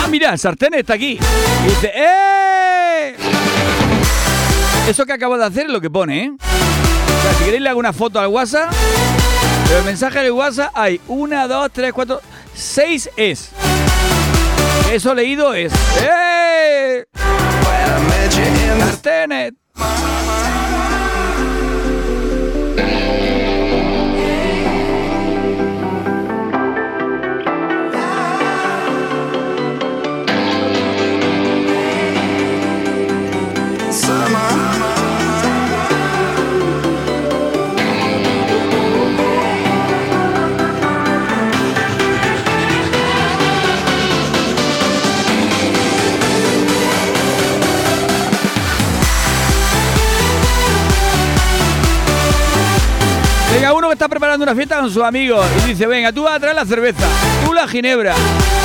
Ah, 0.03 0.07
mira, 0.09 0.33
el 0.33 0.39
Sartene 0.39 0.79
está 0.79 0.95
aquí. 0.95 1.19
Dice, 1.67 1.91
¡eh! 1.95 3.15
Eso 4.89 5.05
que 5.05 5.13
acabo 5.13 5.37
de 5.37 5.45
hacer 5.45 5.67
es 5.67 5.71
lo 5.71 5.79
que 5.79 5.89
pone, 5.89 6.25
¿eh? 6.25 6.31
O 6.31 7.21
sea, 7.21 7.33
si 7.37 7.43
queréis 7.45 7.61
le 7.61 7.69
hago 7.69 7.79
una 7.79 7.93
foto 7.93 8.19
al 8.19 8.27
WhatsApp, 8.27 8.71
pero 9.67 9.79
el 9.79 9.85
mensaje 9.85 10.19
del 10.19 10.31
WhatsApp 10.31 10.71
hay 10.73 10.99
una, 11.07 11.47
dos, 11.47 11.69
tres, 11.71 11.93
cuatro, 11.93 12.21
seis 12.53 13.09
es. 13.15 13.51
Eso 14.91 15.13
leído 15.13 15.53
es. 15.53 15.71
¡Eh! 16.01 17.05
Tenet. 19.05 19.53
Venga, 53.55 53.71
uno 53.71 53.87
que 53.87 53.93
está 53.93 54.09
preparando 54.09 54.43
una 54.43 54.53
fiesta 54.53 54.81
con 54.81 54.91
sus 54.91 55.01
amigos 55.01 55.45
y 55.63 55.69
dice, 55.69 55.87
venga, 55.87 56.11
tú 56.11 56.23
vas 56.23 56.33
a 56.33 56.39
traer 56.41 56.57
la 56.57 56.65
cerveza, 56.65 57.07
tú 57.45 57.53
la 57.53 57.65
ginebra, 57.65 58.13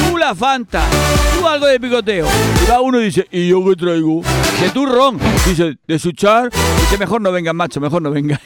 tú 0.09 0.19
la 0.19 0.35
fanta, 0.35 0.83
tú 1.39 1.47
algo 1.47 1.67
de 1.67 1.79
picoteo. 1.79 2.27
Y 2.27 2.69
va 2.69 2.81
uno 2.81 3.01
y 3.01 3.05
dice, 3.05 3.25
¿y 3.31 3.51
yo 3.51 3.65
qué 3.65 3.77
traigo? 3.77 4.21
De 4.61 4.69
tu 4.71 4.87
ron. 4.87 5.17
Dice, 5.47 5.77
de 5.87 5.99
su 6.01 6.11
char. 6.11 6.51
Dice, 6.81 6.99
mejor 6.99 7.21
no 7.21 7.31
venga, 7.31 7.53
macho, 7.53 7.81
mejor 7.81 8.03
no 8.03 8.11
venga. 8.11 8.41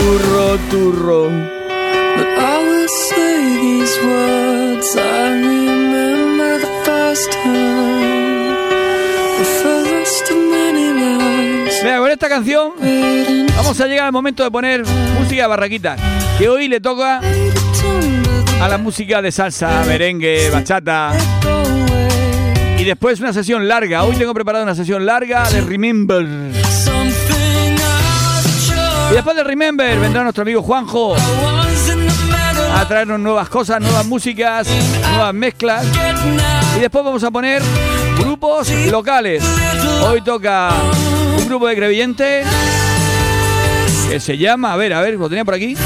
Turro, 0.00 0.58
turro. 0.72 1.30
I 1.30 2.68
will 2.68 2.88
say 2.88 3.60
these 3.60 3.96
words, 4.02 4.96
I 4.96 5.30
remember 5.30 6.58
the 6.58 6.82
first 6.84 7.30
time, 7.30 8.56
Mira, 11.82 11.98
con 11.98 12.10
esta 12.10 12.28
canción 12.28 12.72
vamos 13.56 13.80
a 13.80 13.86
llegar 13.86 14.06
al 14.06 14.12
momento 14.12 14.44
de 14.44 14.50
poner 14.50 14.84
música 15.18 15.42
de 15.42 15.48
barraquita, 15.48 15.96
que 16.36 16.48
hoy 16.48 16.68
le 16.68 16.80
toca 16.80 17.20
a 18.60 18.68
la 18.68 18.76
música 18.76 19.22
de 19.22 19.32
salsa, 19.32 19.82
merengue, 19.86 20.50
bachata. 20.50 21.12
Y 22.76 22.84
después 22.84 23.18
una 23.20 23.32
sesión 23.32 23.66
larga. 23.66 24.04
Hoy 24.04 24.16
tengo 24.16 24.34
preparada 24.34 24.64
una 24.64 24.74
sesión 24.74 25.06
larga 25.06 25.48
de 25.50 25.62
Remember. 25.62 26.26
Y 29.10 29.14
después 29.14 29.36
de 29.36 29.44
Remember 29.44 29.98
vendrá 29.98 30.22
nuestro 30.22 30.42
amigo 30.42 30.62
Juanjo 30.62 31.16
a 32.74 32.88
traernos 32.88 33.20
nuevas 33.20 33.48
cosas, 33.48 33.80
nuevas 33.80 34.06
músicas, 34.06 34.68
nuevas 35.12 35.34
mezclas. 35.34 35.86
Y 36.76 36.80
después 36.80 37.04
vamos 37.04 37.24
a 37.24 37.30
poner 37.30 37.62
grupos 38.18 38.70
locales. 38.90 39.42
Hoy 40.02 40.20
toca 40.20 40.72
grupo 41.50 41.66
de 41.66 41.74
Crevillente 41.74 42.44
que 44.08 44.20
se 44.20 44.38
llama, 44.38 44.72
a 44.72 44.76
ver, 44.76 44.92
a 44.92 45.00
ver, 45.00 45.14
lo 45.14 45.28
tenía 45.28 45.44
por 45.44 45.54
aquí. 45.54 45.76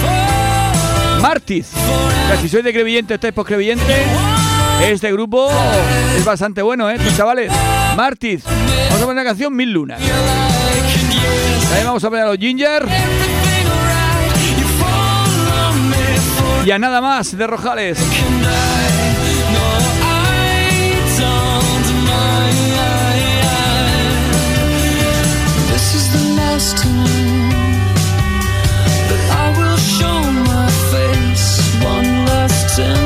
Martis. 1.23 1.69
si 2.43 2.51
sois 2.51 2.63
de 2.63 2.71
Crevillente, 2.71 3.15
estáis 3.15 3.33
por. 3.33 3.83
Este 4.83 5.11
grupo 5.11 5.51
es 6.19 6.23
bastante 6.23 6.61
bueno, 6.61 6.91
¿eh? 6.91 6.99
chavales. 7.17 7.51
Martis. 7.97 8.45
Vamos 8.45 9.01
a 9.01 9.07
poner 9.07 9.25
la 9.25 9.31
canción 9.31 9.57
Mil 9.57 9.73
Lunas. 9.73 10.01
También 11.63 11.87
vamos 11.87 12.05
a 12.05 12.11
poner 12.11 12.27
a 12.27 12.29
los 12.29 12.39
Ginger. 12.39 12.87
Y 16.67 16.71
a 16.71 16.79
nada 16.79 17.01
más 17.01 17.35
de 17.35 17.47
Rojales. 17.47 17.99
dancing 32.77 33.04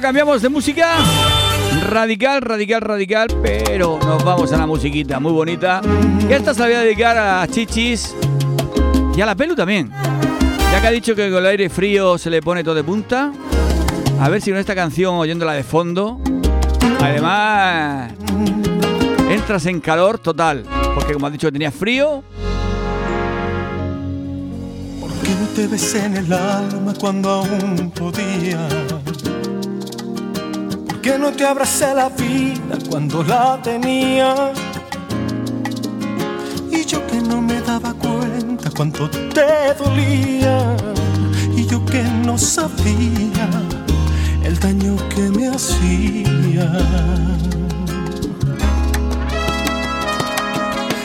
cambiamos 0.00 0.42
de 0.42 0.48
música. 0.48 0.96
Radical, 1.88 2.42
radical, 2.42 2.80
radical, 2.80 3.28
pero 3.42 3.98
nos 3.98 4.24
vamos 4.24 4.52
a 4.52 4.56
la 4.56 4.66
musiquita 4.66 5.20
muy 5.20 5.32
bonita. 5.32 5.80
Y 6.28 6.32
esta 6.32 6.54
se 6.54 6.60
la 6.60 6.66
voy 6.66 6.74
a 6.74 6.80
dedicar 6.80 7.16
a 7.16 7.46
Chichis 7.46 8.14
y 9.16 9.20
a 9.20 9.26
la 9.26 9.34
Pelu 9.34 9.54
también. 9.54 9.90
Ya 10.72 10.80
que 10.80 10.86
ha 10.86 10.90
dicho 10.90 11.14
que 11.14 11.30
con 11.30 11.38
el 11.38 11.46
aire 11.46 11.70
frío 11.70 12.18
se 12.18 12.30
le 12.30 12.42
pone 12.42 12.62
todo 12.64 12.74
de 12.74 12.84
punta. 12.84 13.32
A 14.20 14.28
ver 14.28 14.40
si 14.40 14.50
con 14.50 14.58
esta 14.58 14.74
canción, 14.74 15.14
oyéndola 15.16 15.52
de 15.52 15.62
fondo, 15.62 16.20
además 17.00 18.12
entras 19.30 19.66
en 19.66 19.80
calor 19.80 20.18
total. 20.18 20.64
Porque 20.94 21.12
como 21.12 21.26
ha 21.26 21.30
dicho 21.30 21.48
que 21.48 21.52
tenía 21.52 21.70
frío. 21.70 22.22
¿Por 25.00 25.10
no 25.10 25.46
te 25.54 25.66
besé 25.66 26.04
en 26.04 26.16
el 26.16 26.32
alma 26.32 26.94
cuando 26.98 27.30
aún 27.30 27.90
podía? 27.90 28.68
Que 31.06 31.18
no 31.20 31.30
te 31.30 31.46
abracé 31.46 31.94
la 31.94 32.08
vida 32.08 32.76
cuando 32.90 33.22
la 33.22 33.62
tenía. 33.62 34.52
Y 36.68 36.84
yo 36.84 37.06
que 37.06 37.20
no 37.20 37.40
me 37.40 37.60
daba 37.60 37.94
cuenta 37.94 38.70
cuánto 38.76 39.08
te 39.08 39.72
dolía. 39.78 40.76
Y 41.56 41.64
yo 41.64 41.84
que 41.86 42.02
no 42.02 42.36
sabía 42.36 43.48
el 44.42 44.58
daño 44.58 44.96
que 45.14 45.22
me 45.36 45.46
hacía. 45.46 46.66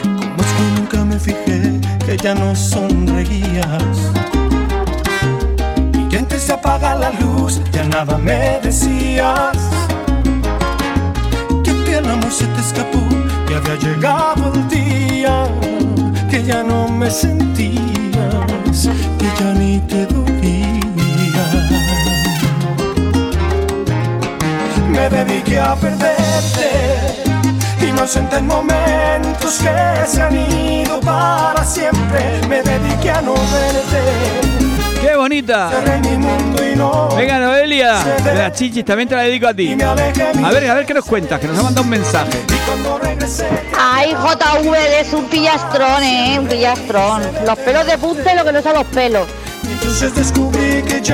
Como 0.02 0.42
es 0.46 0.52
que 0.58 0.64
nunca 0.78 1.06
me 1.06 1.20
fijé 1.20 1.80
que 2.08 2.18
ya 2.18 2.34
no 2.34 2.56
sonreías 2.56 4.12
se 6.42 6.54
apaga 6.54 6.96
la 6.96 7.12
luz, 7.12 7.62
ya 7.72 7.84
nada 7.84 8.18
me 8.18 8.60
decías 8.64 9.81
se 12.32 12.48
te 12.48 12.62
escapó, 12.62 13.00
que 13.46 13.56
había 13.56 13.76
llegado 13.76 14.54
el 14.54 14.68
día, 14.70 15.48
que 16.30 16.44
ya 16.44 16.64
no 16.64 16.88
me 16.88 17.12
sentías, 17.12 18.88
que 19.20 19.28
ya 19.40 19.54
ni 19.54 19.80
te 19.80 20.06
dolía. 20.06 21.46
Me 24.90 25.10
dediqué 25.10 25.60
a 25.60 25.76
perderte, 25.76 27.24
inocente 27.86 28.38
en 28.38 28.48
momentos 28.48 29.60
que 29.60 30.08
se 30.08 30.22
han 30.22 30.38
ido 30.38 31.02
para 31.02 31.66
siempre, 31.66 32.42
me 32.48 32.62
dediqué 32.62 33.12
a 33.12 33.22
no 33.22 33.34
verte 33.34 34.61
¡Qué 35.02 35.16
bonita! 35.16 35.72
Venga, 37.16 37.40
Noelia, 37.40 38.04
de 38.24 38.36
las 38.36 38.54
chichis, 38.54 38.86
también 38.86 39.10
te 39.10 39.16
la 39.16 39.24
dedico 39.24 39.48
a 39.48 39.54
ti. 39.54 39.76
A 39.82 40.52
ver, 40.52 40.70
a 40.70 40.74
ver 40.76 40.86
qué 40.86 40.94
nos 40.94 41.06
cuentas, 41.06 41.40
que 41.40 41.48
nos 41.48 41.58
ha 41.58 41.64
mandado 41.64 41.84
un 41.84 41.90
mensaje. 41.90 42.40
Ay, 43.78 44.14
JV 44.14 45.00
es 45.00 45.14
un 45.14 45.26
pillastrón, 45.26 46.04
¿eh? 46.04 46.38
Un 46.40 46.48
pillastrón. 46.48 47.22
Los 47.46 47.58
pelos 47.60 47.86
de 47.86 47.98
punta 47.98 48.34
y 48.34 48.38
lo 48.38 48.46
que 48.46 48.52
no 48.52 48.62
son 48.62 48.74
los 48.74 48.86
pelos. 48.86 49.28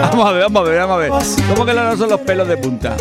Vamos 0.02 0.28
a 0.28 0.32
ver, 0.32 0.44
vamos 0.44 0.62
a 0.62 0.64
ver, 0.70 0.80
vamos 0.80 0.96
a 0.96 0.98
ver. 0.98 1.12
¿Cómo 1.50 1.66
que 1.66 1.74
no 1.74 1.98
son 1.98 2.10
los 2.10 2.20
pelos 2.22 2.48
de 2.48 2.58
punta? 2.58 2.96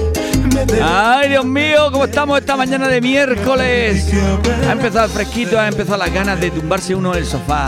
Ay, 0.82 1.28
Dios 1.30 1.44
mío, 1.44 1.90
¿cómo 1.92 2.06
estamos 2.06 2.38
esta 2.38 2.56
mañana 2.56 2.88
de 2.88 3.00
miércoles? 3.00 4.12
Ha 4.68 4.72
empezado 4.72 5.06
el 5.06 5.10
fresquito, 5.10 5.58
ha 5.58 5.68
empezado 5.68 5.98
las 5.98 6.12
ganas 6.12 6.40
de 6.40 6.50
tumbarse 6.50 6.94
uno 6.94 7.12
en 7.12 7.18
el 7.18 7.26
sofá. 7.26 7.66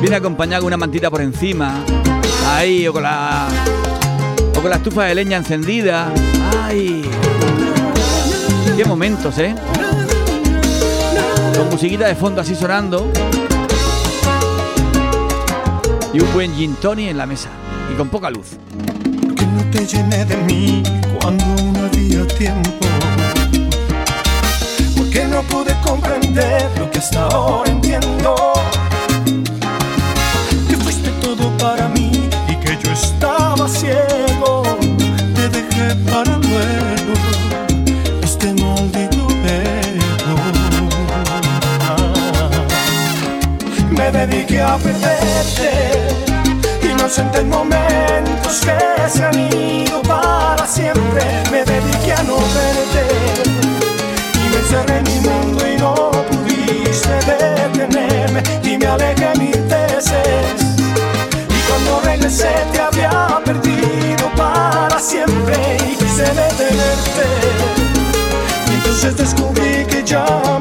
Viene 0.00 0.16
acompañado 0.16 0.62
con 0.62 0.68
una 0.68 0.76
mantita 0.76 1.10
por 1.10 1.20
encima. 1.20 1.82
Ahí, 2.48 2.86
o 2.86 2.92
con 2.92 3.02
la. 3.02 3.48
O 4.56 4.60
con 4.60 4.70
la 4.70 4.76
estufa 4.76 5.04
de 5.04 5.14
leña 5.16 5.36
encendida. 5.38 6.12
¡Ay! 6.62 7.02
Qué 8.76 8.84
momentos, 8.84 9.36
¿eh? 9.38 9.54
Con 11.56 11.70
musiquita 11.70 12.06
de 12.06 12.14
fondo 12.14 12.40
así 12.40 12.54
sonando. 12.54 13.10
Y 16.12 16.20
un 16.20 16.32
buen 16.32 16.54
gin 16.54 16.74
tonic 16.76 17.08
en 17.10 17.18
la 17.18 17.26
mesa. 17.26 17.48
Y 17.92 17.96
con 17.96 18.08
poca 18.08 18.30
luz. 18.30 18.48
Que 19.36 19.46
no 19.46 19.64
te 19.70 19.84
llené 19.84 20.24
de 20.24 20.36
mí 20.36 20.82
cuando 21.20 21.44
no 21.44 21.86
había 21.86 22.26
tiempo. 22.28 22.70
Porque 24.96 25.24
no 25.24 25.42
pude 25.42 25.74
comprender 25.82 26.70
lo 26.78 26.90
que 26.90 26.98
hasta 26.98 27.26
ahora 27.26 27.70
entiendo. 27.70 28.52
Estaba 33.16 33.66
ciego, 33.66 34.62
te 35.34 35.48
dejé 35.48 35.94
para 36.10 36.36
luego 36.36 37.14
este 38.22 38.52
maldito 38.52 39.26
ego. 39.44 40.36
Me 43.90 44.10
dediqué 44.10 44.60
a 44.60 44.76
perderte, 44.76 45.70
inocente 46.82 47.38
en 47.40 47.48
momentos 47.48 48.60
que 48.60 49.08
se 49.08 49.24
han 49.24 49.38
ido 49.52 50.02
para 50.02 50.66
siempre. 50.66 51.22
Me 51.50 51.64
dediqué 51.64 52.12
a 52.12 52.22
no 52.24 52.36
verte 52.36 53.04
y 54.34 54.48
me 54.50 54.58
encerré 54.58 54.98
en 54.98 55.04
mi 55.04 55.18
mundo 55.28 55.66
y 55.66 55.76
no 55.78 55.94
pudiste 56.28 57.14
detenerme 57.30 58.42
y 58.62 58.76
me 58.76 58.86
alejé 58.86 59.32
mil 59.38 59.62
veces 59.62 60.65
cuando 62.26 62.42
regresé 62.42 62.48
te 62.72 62.80
había 62.80 63.40
perdido 63.44 64.30
para 64.36 64.98
siempre 64.98 65.54
y 65.88 65.96
quise 65.96 66.22
detenerte. 66.22 67.26
Y 68.68 68.74
entonces 68.74 69.16
descubrí 69.16 69.86
que 69.86 70.02
ya 70.04 70.58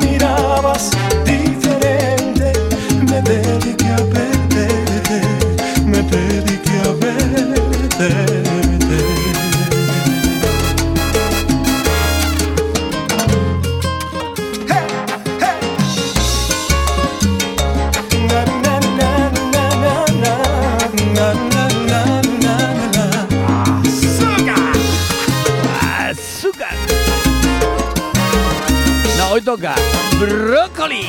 brócoli. 30.20 31.08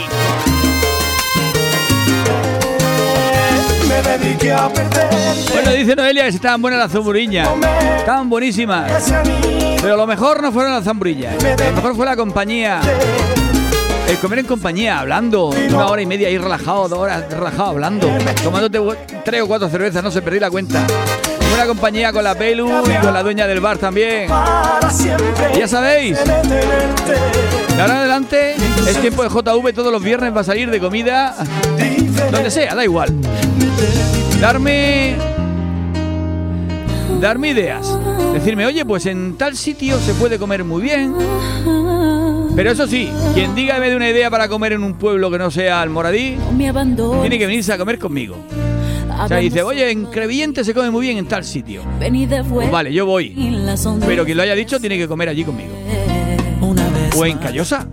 Me 3.88 4.02
dediqué 4.02 4.52
a. 4.52 4.68
Bueno, 4.68 5.70
dice 5.72 5.96
Noelia 5.96 6.22
que 6.24 6.28
estaban 6.28 6.60
buenas 6.60 6.80
las 6.80 6.92
zamburiñas. 6.92 7.48
Estaban 7.98 8.28
buenísimas. 8.28 9.12
Pero 9.80 9.96
lo 9.96 10.06
mejor 10.06 10.42
no 10.42 10.52
fueron 10.52 10.72
las 10.72 10.84
zambrillas. 10.84 11.34
Lo 11.42 11.72
mejor 11.72 11.96
fue 11.96 12.06
la 12.06 12.16
compañía. 12.16 12.80
El 14.08 14.18
comer 14.18 14.40
en 14.40 14.46
compañía, 14.46 15.00
hablando. 15.00 15.46
Una 15.46 15.86
hora 15.86 16.02
y 16.02 16.06
media 16.06 16.28
ahí 16.28 16.38
relajado, 16.38 16.88
dos 16.88 16.98
horas 16.98 17.24
relajado 17.30 17.70
hablando. 17.70 18.08
Tomándote 18.42 18.80
tres 19.24 19.42
o 19.42 19.48
cuatro 19.48 19.68
cervezas, 19.68 20.02
no 20.02 20.10
se 20.10 20.22
perdí 20.22 20.40
la 20.40 20.50
cuenta. 20.50 20.84
Buena 21.48 21.66
compañía 21.66 22.12
con 22.12 22.22
la 22.22 22.34
Pelu 22.34 22.68
y 22.68 22.94
con 22.98 23.12
la 23.14 23.22
dueña 23.22 23.46
del 23.46 23.60
bar 23.60 23.78
también. 23.78 24.28
Ya 25.56 25.66
sabéis, 25.66 26.18
de 27.76 27.82
ahora 27.82 27.94
en 27.94 27.98
adelante 28.00 28.54
es 28.88 29.00
tiempo 29.00 29.22
de 29.22 29.28
JV 29.28 29.72
todos 29.74 29.92
los 29.92 30.02
viernes 30.02 30.34
va 30.34 30.40
a 30.40 30.44
salir 30.44 30.70
de 30.70 30.80
comida 30.80 31.36
donde 32.32 32.50
sea, 32.50 32.74
da 32.74 32.82
igual. 32.84 33.14
Darme. 34.40 35.16
Darme 37.20 37.48
ideas. 37.50 37.86
Decirme, 38.32 38.66
oye, 38.66 38.84
pues 38.84 39.06
en 39.06 39.36
tal 39.36 39.56
sitio 39.56 39.98
se 40.00 40.14
puede 40.14 40.38
comer 40.38 40.64
muy 40.64 40.82
bien. 40.82 41.14
Pero 42.54 42.70
eso 42.70 42.86
sí, 42.86 43.10
quien 43.34 43.54
diga 43.54 43.78
me 43.78 43.90
dé 43.90 43.96
una 43.96 44.08
idea 44.08 44.30
para 44.30 44.48
comer 44.48 44.72
en 44.72 44.82
un 44.82 44.94
pueblo 44.94 45.30
que 45.30 45.38
no 45.38 45.50
sea 45.50 45.82
Almoradí, 45.82 46.36
tiene 47.20 47.38
que 47.38 47.46
venirse 47.46 47.72
a 47.72 47.78
comer 47.78 47.98
conmigo. 47.98 48.36
O 49.24 49.28
sea, 49.28 49.36
dice, 49.38 49.62
oye, 49.62 49.90
en 49.90 50.06
Crevillente 50.06 50.64
se 50.64 50.72
come 50.74 50.90
muy 50.90 51.06
bien 51.06 51.18
en 51.18 51.26
tal 51.26 51.44
sitio. 51.44 51.82
Pues 52.60 52.70
vale, 52.70 52.92
yo 52.92 53.04
voy. 53.06 53.32
Pero 54.06 54.24
quien 54.24 54.36
lo 54.36 54.42
haya 54.42 54.54
dicho 54.54 54.78
tiene 54.80 54.96
que 54.98 55.06
comer 55.08 55.28
allí 55.30 55.44
conmigo 55.44 55.72
buen 57.16 57.38
Callosa, 57.38 57.86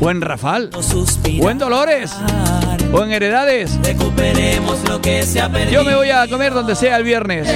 o 0.00 0.10
en 0.10 0.20
Rafal, 0.20 0.70
o 1.40 1.50
en 1.50 1.58
Dolores, 1.58 2.12
o 2.92 3.04
en 3.04 3.12
Heredades. 3.12 3.78
Yo 5.70 5.84
me 5.84 5.94
voy 5.94 6.10
a 6.10 6.26
comer 6.26 6.52
donde 6.52 6.74
sea 6.74 6.96
el 6.96 7.04
viernes. 7.04 7.46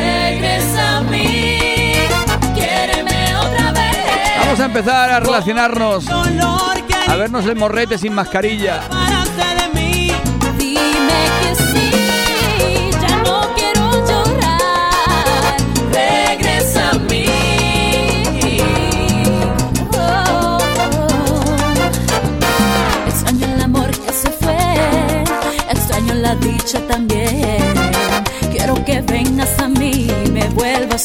Vamos 4.38 4.60
a 4.60 4.64
empezar 4.64 5.10
a 5.10 5.20
relacionarnos, 5.20 6.04
a 6.08 7.16
vernos 7.16 7.44
el 7.46 7.56
morrete 7.56 7.98
sin 7.98 8.14
mascarilla. 8.14 8.82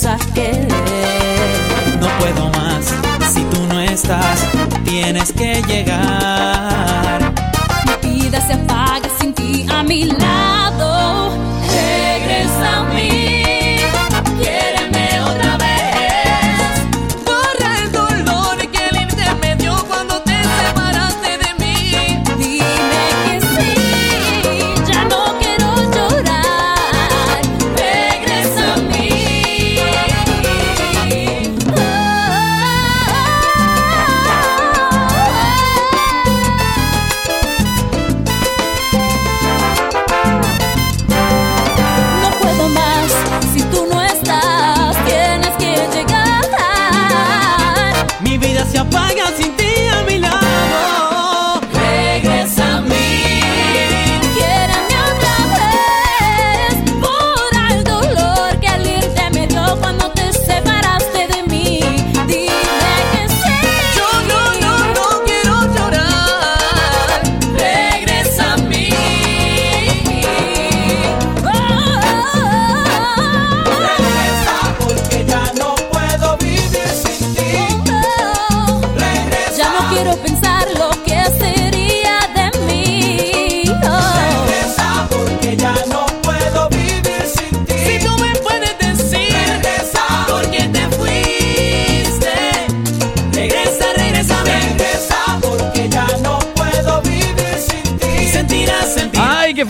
A 0.05 0.17
querer. 0.33 0.67
No 1.99 2.07
puedo 2.19 2.49
más 2.51 2.85
si 3.33 3.43
tú 3.43 3.67
no 3.67 3.79
estás. 3.79 4.47
Tienes 4.83 5.31
que 5.31 5.61
llegar. 5.67 7.33
Mi 8.03 8.09
vida 8.09 8.41
se 8.41 8.53
apaga 8.53 9.09
sin 9.19 9.33
ti 9.33 9.65
a 9.69 9.83
mi 9.83 10.05
lado. 10.05 10.70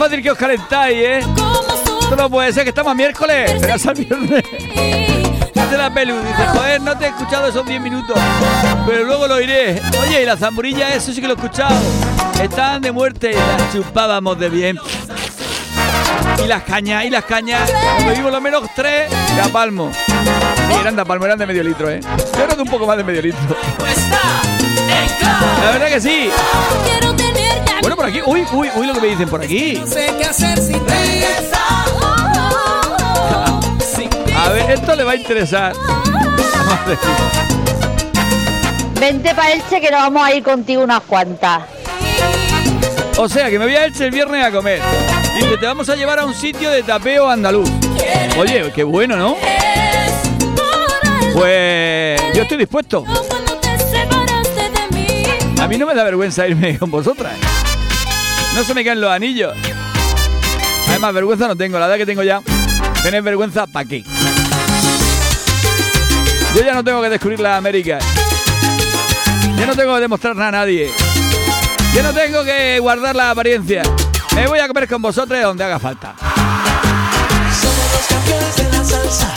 Fácil 0.01 0.23
que 0.23 0.31
os 0.31 0.37
calentáis, 0.37 0.97
eh! 0.97 1.19
¿Cómo 1.35 1.99
Esto 2.01 2.15
no 2.15 2.27
puede 2.27 2.51
ser, 2.51 2.63
que 2.63 2.69
estamos 2.69 2.91
a 2.91 2.95
miércoles. 2.95 3.51
Pero 3.61 3.77
ya 3.77 3.93
viernes. 3.93 4.43
Dice 5.53 5.77
la 5.77 5.93
Pelu, 5.93 6.17
dice, 6.21 6.47
joder, 6.55 6.81
no 6.81 6.97
te 6.97 7.05
he 7.05 7.09
escuchado 7.09 7.49
esos 7.49 7.63
10 7.63 7.79
minutos, 7.81 8.17
pero 8.87 9.03
luego 9.03 9.27
lo 9.27 9.39
iré. 9.39 9.79
Oye, 10.01 10.23
y 10.23 10.25
la 10.25 10.37
zamburilla, 10.37 10.95
eso 10.95 11.13
sí 11.13 11.21
que 11.21 11.27
lo 11.27 11.33
he 11.33 11.35
escuchado. 11.35 11.79
Estaban 12.41 12.81
de 12.81 12.91
muerte, 12.91 13.33
las 13.33 13.71
chupábamos 13.71 14.39
de 14.39 14.49
bien. 14.49 14.79
Y 16.43 16.47
las 16.47 16.63
cañas, 16.63 17.05
y 17.05 17.11
las 17.11 17.25
cañas, 17.25 17.71
cuando 17.71 18.11
vimos 18.11 18.31
lo 18.31 18.41
menos 18.41 18.63
tres, 18.75 19.07
de 19.35 19.41
a 19.41 19.49
palmo. 19.49 19.91
Sí, 19.93 20.73
eran 20.81 20.95
de 20.95 21.05
palmo, 21.05 21.25
eran 21.25 21.37
de 21.37 21.45
medio 21.45 21.63
litro, 21.63 21.91
¿eh? 21.91 21.99
Yo 22.01 22.45
creo 22.45 22.55
que 22.55 22.61
un 22.63 22.69
poco 22.69 22.87
más 22.87 22.97
de 22.97 23.03
medio 23.03 23.21
litro. 23.21 23.55
Claro. 25.19 25.45
La 25.63 25.71
verdad 25.71 25.87
que 25.89 26.01
sí. 26.01 26.31
Por 28.01 28.09
aquí, 28.09 28.19
uy, 28.25 28.43
uy, 28.51 28.67
uy, 28.77 28.87
lo 28.87 28.93
que 28.95 29.01
me 29.01 29.07
dicen 29.09 29.29
por 29.29 29.43
aquí. 29.43 29.73
No 29.79 29.85
sé 29.85 30.11
qué 30.17 30.25
hacer 30.25 30.57
sin 30.57 30.83
ti. 30.87 31.23
Sin 33.95 34.09
ti. 34.09 34.33
A 34.35 34.49
ver, 34.49 34.71
esto 34.71 34.95
le 34.95 35.03
va 35.03 35.11
a 35.11 35.15
interesar. 35.15 35.73
Vente 38.99 39.35
para 39.35 39.51
Elche 39.51 39.79
que 39.79 39.91
nos 39.91 40.01
vamos 40.01 40.25
a 40.25 40.33
ir 40.33 40.41
contigo 40.41 40.83
unas 40.83 41.01
cuantas. 41.01 41.61
O 43.17 43.29
sea, 43.29 43.51
que 43.51 43.59
me 43.59 43.65
voy 43.65 43.75
a 43.75 43.85
Elche 43.85 44.05
el 44.05 44.11
viernes 44.11 44.47
a 44.47 44.51
comer. 44.51 44.81
Dice, 45.35 45.57
te 45.59 45.65
vamos 45.67 45.87
a 45.87 45.95
llevar 45.95 46.17
a 46.17 46.25
un 46.25 46.33
sitio 46.33 46.71
de 46.71 46.81
tapeo 46.81 47.29
andaluz. 47.29 47.69
Oye, 48.39 48.71
qué 48.73 48.83
bueno, 48.83 49.15
¿no? 49.15 49.35
Pues 51.35 52.19
yo 52.33 52.41
estoy 52.41 52.57
dispuesto. 52.57 53.05
A 55.61 55.67
mí 55.67 55.77
no 55.77 55.85
me 55.85 55.93
da 55.93 56.03
vergüenza 56.03 56.47
irme 56.47 56.79
con 56.79 56.89
vosotras. 56.89 57.50
No 58.55 58.63
se 58.63 58.73
me 58.73 58.83
caen 58.83 59.01
los 59.01 59.11
anillos. 59.11 59.53
Además, 60.87 61.13
vergüenza 61.13 61.47
no 61.47 61.55
tengo. 61.55 61.79
La 61.79 61.87
edad 61.87 61.97
que 61.97 62.05
tengo 62.05 62.23
ya. 62.23 62.41
Tener 63.01 63.21
vergüenza, 63.21 63.65
¿para 63.65 63.87
qué? 63.87 64.03
Yo 66.55 66.63
ya 66.63 66.73
no 66.73 66.83
tengo 66.83 67.01
que 67.01 67.09
descubrir 67.09 67.39
la 67.39 67.57
América. 67.57 67.99
Yo 69.57 69.65
no 69.65 69.75
tengo 69.75 69.95
que 69.95 70.01
demostrar 70.01 70.35
nada 70.35 70.49
a 70.49 70.51
nadie. 70.51 70.89
Yo 71.95 72.03
no 72.03 72.13
tengo 72.13 72.43
que 72.43 72.79
guardar 72.79 73.15
la 73.15 73.31
apariencia. 73.31 73.83
Me 74.35 74.47
voy 74.47 74.59
a 74.59 74.67
comer 74.67 74.87
con 74.87 75.01
vosotros 75.01 75.41
donde 75.41 75.63
haga 75.63 75.79
falta. 75.79 76.13
Somos 77.61 77.91
los 77.93 78.07
campeones 78.07 78.55
de 78.55 78.63
la 78.77 78.83
salsa. 78.83 79.33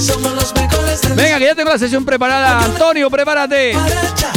Somos 0.00 0.32
los 0.34 0.54
mejores 0.54 1.16
Venga, 1.16 1.38
que 1.38 1.44
ya 1.44 1.54
tengo 1.54 1.70
la 1.70 1.78
sesión 1.78 2.04
preparada. 2.04 2.64
Antonio, 2.64 3.10
prepárate. 3.10 3.76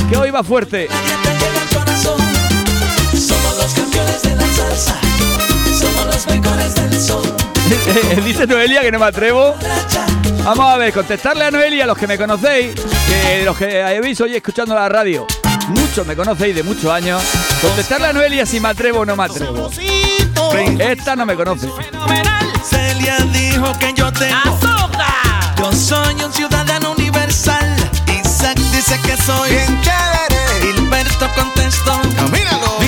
Que 0.10 0.18
hoy 0.18 0.30
va 0.30 0.44
fuerte. 0.44 0.88
Nadie 0.90 1.16
te 1.24 1.30
llega 1.46 1.62
al 1.62 1.68
corazón. 1.78 2.27
Dice 8.26 8.48
Noelia 8.48 8.82
que 8.82 8.92
no 8.92 9.00
me 9.00 9.06
atrevo. 9.06 9.56
Vamos 10.44 10.66
a 10.66 10.78
ver, 10.78 10.94
contestarle 10.94 11.46
a 11.46 11.52
Noelia, 11.52 11.86
los 11.86 11.98
que 11.98 12.08
me 12.08 12.18
conocéis, 12.18 12.74
que 13.08 13.44
los 13.44 13.58
que 13.58 13.84
habéis 13.84 14.20
hoy 14.22 14.36
escuchando 14.36 14.74
la 14.74 14.88
radio, 14.88 15.28
muchos 15.68 16.08
me 16.08 16.16
conocéis 16.16 16.56
de 16.56 16.64
muchos 16.64 16.90
años. 16.90 17.22
Contestarle 17.62 18.08
a 18.08 18.14
Noelia 18.14 18.46
si 18.46 18.60
me 18.60 18.70
atrevo 18.70 19.00
o 19.00 19.06
no 19.06 19.16
me 19.16 19.26
atrevo. 19.26 19.70
Esta 20.80 21.16
no 21.16 21.26
me 21.26 21.36
conoce. 21.36 21.70
Celia 22.64 23.18
dijo 23.32 23.72
que 23.80 23.94
yo 23.94 24.12
tengo 24.12 24.60
Yo 25.58 25.72
soy 25.72 26.16
un 26.24 26.34
ciudadano 26.34 26.92
universal 26.92 27.76
Isaac 28.08 28.58
dice 28.58 29.00
que 29.02 29.18
soy 29.24 29.50
Bien 29.52 29.82
chévere. 29.82 30.74
Gilberto 30.74 31.28
contestó 31.36 32.02
Camínalo. 32.16 32.87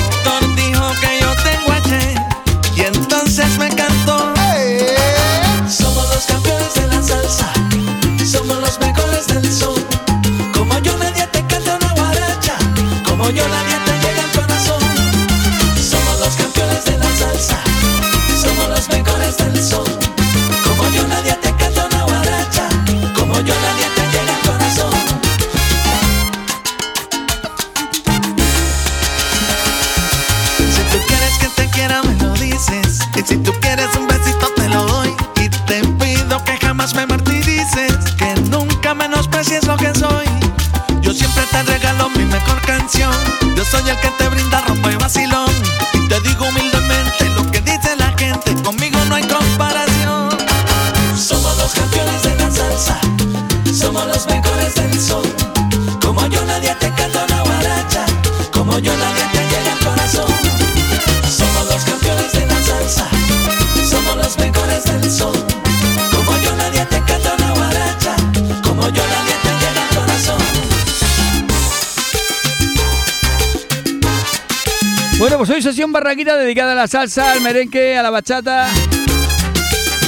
Sesión 75.62 75.92
barraquita 75.92 76.38
dedicada 76.38 76.72
a 76.72 76.76
la 76.76 76.88
salsa, 76.88 77.32
al 77.34 77.42
merengue, 77.42 77.98
a 77.98 78.02
la 78.04 78.10
bachata. 78.10 78.68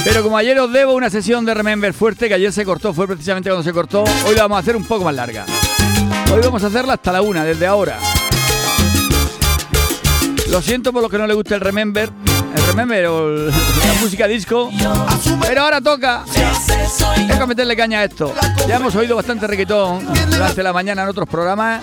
Pero 0.02 0.22
como 0.22 0.36
ayer 0.38 0.58
os 0.58 0.72
debo 0.72 0.94
una 0.94 1.10
sesión 1.10 1.44
de 1.44 1.52
Remember 1.54 1.92
fuerte, 1.92 2.26
que 2.28 2.34
ayer 2.34 2.52
se 2.52 2.64
cortó, 2.64 2.92
fue 2.94 3.06
precisamente 3.06 3.50
cuando 3.50 3.62
se 3.62 3.72
cortó, 3.72 4.02
hoy 4.26 4.34
la 4.34 4.42
vamos 4.42 4.56
a 4.56 4.60
hacer 4.60 4.74
un 4.76 4.84
poco 4.84 5.04
más 5.04 5.14
larga. 5.14 5.44
Hoy 6.32 6.40
vamos 6.42 6.64
a 6.64 6.66
hacerla 6.68 6.94
hasta 6.94 7.12
la 7.12 7.22
una, 7.22 7.44
desde 7.44 7.66
ahora. 7.66 7.98
Lo 10.48 10.60
siento 10.62 10.92
por 10.92 11.02
los 11.02 11.10
que 11.10 11.18
no 11.18 11.26
les 11.26 11.36
gusta 11.36 11.54
el 11.54 11.60
Remember, 11.60 12.10
el 12.56 12.66
Remember 12.66 13.06
o 13.06 13.28
el- 13.28 13.46
la 13.50 13.94
música 14.00 14.26
disco, 14.26 14.70
pero 15.46 15.62
ahora 15.62 15.80
toca. 15.80 16.24
Yo 16.34 17.26
Toca 17.34 17.46
meterle 17.46 17.76
caña 17.76 18.00
a 18.00 18.04
esto. 18.04 18.34
Ya 18.66 18.76
hemos 18.76 18.94
oído 18.96 19.16
bastante 19.16 19.46
reggaetón 19.46 20.06
durante 20.30 20.62
la 20.62 20.72
mañana 20.72 21.02
en 21.02 21.08
otros 21.08 21.28
programas. 21.28 21.82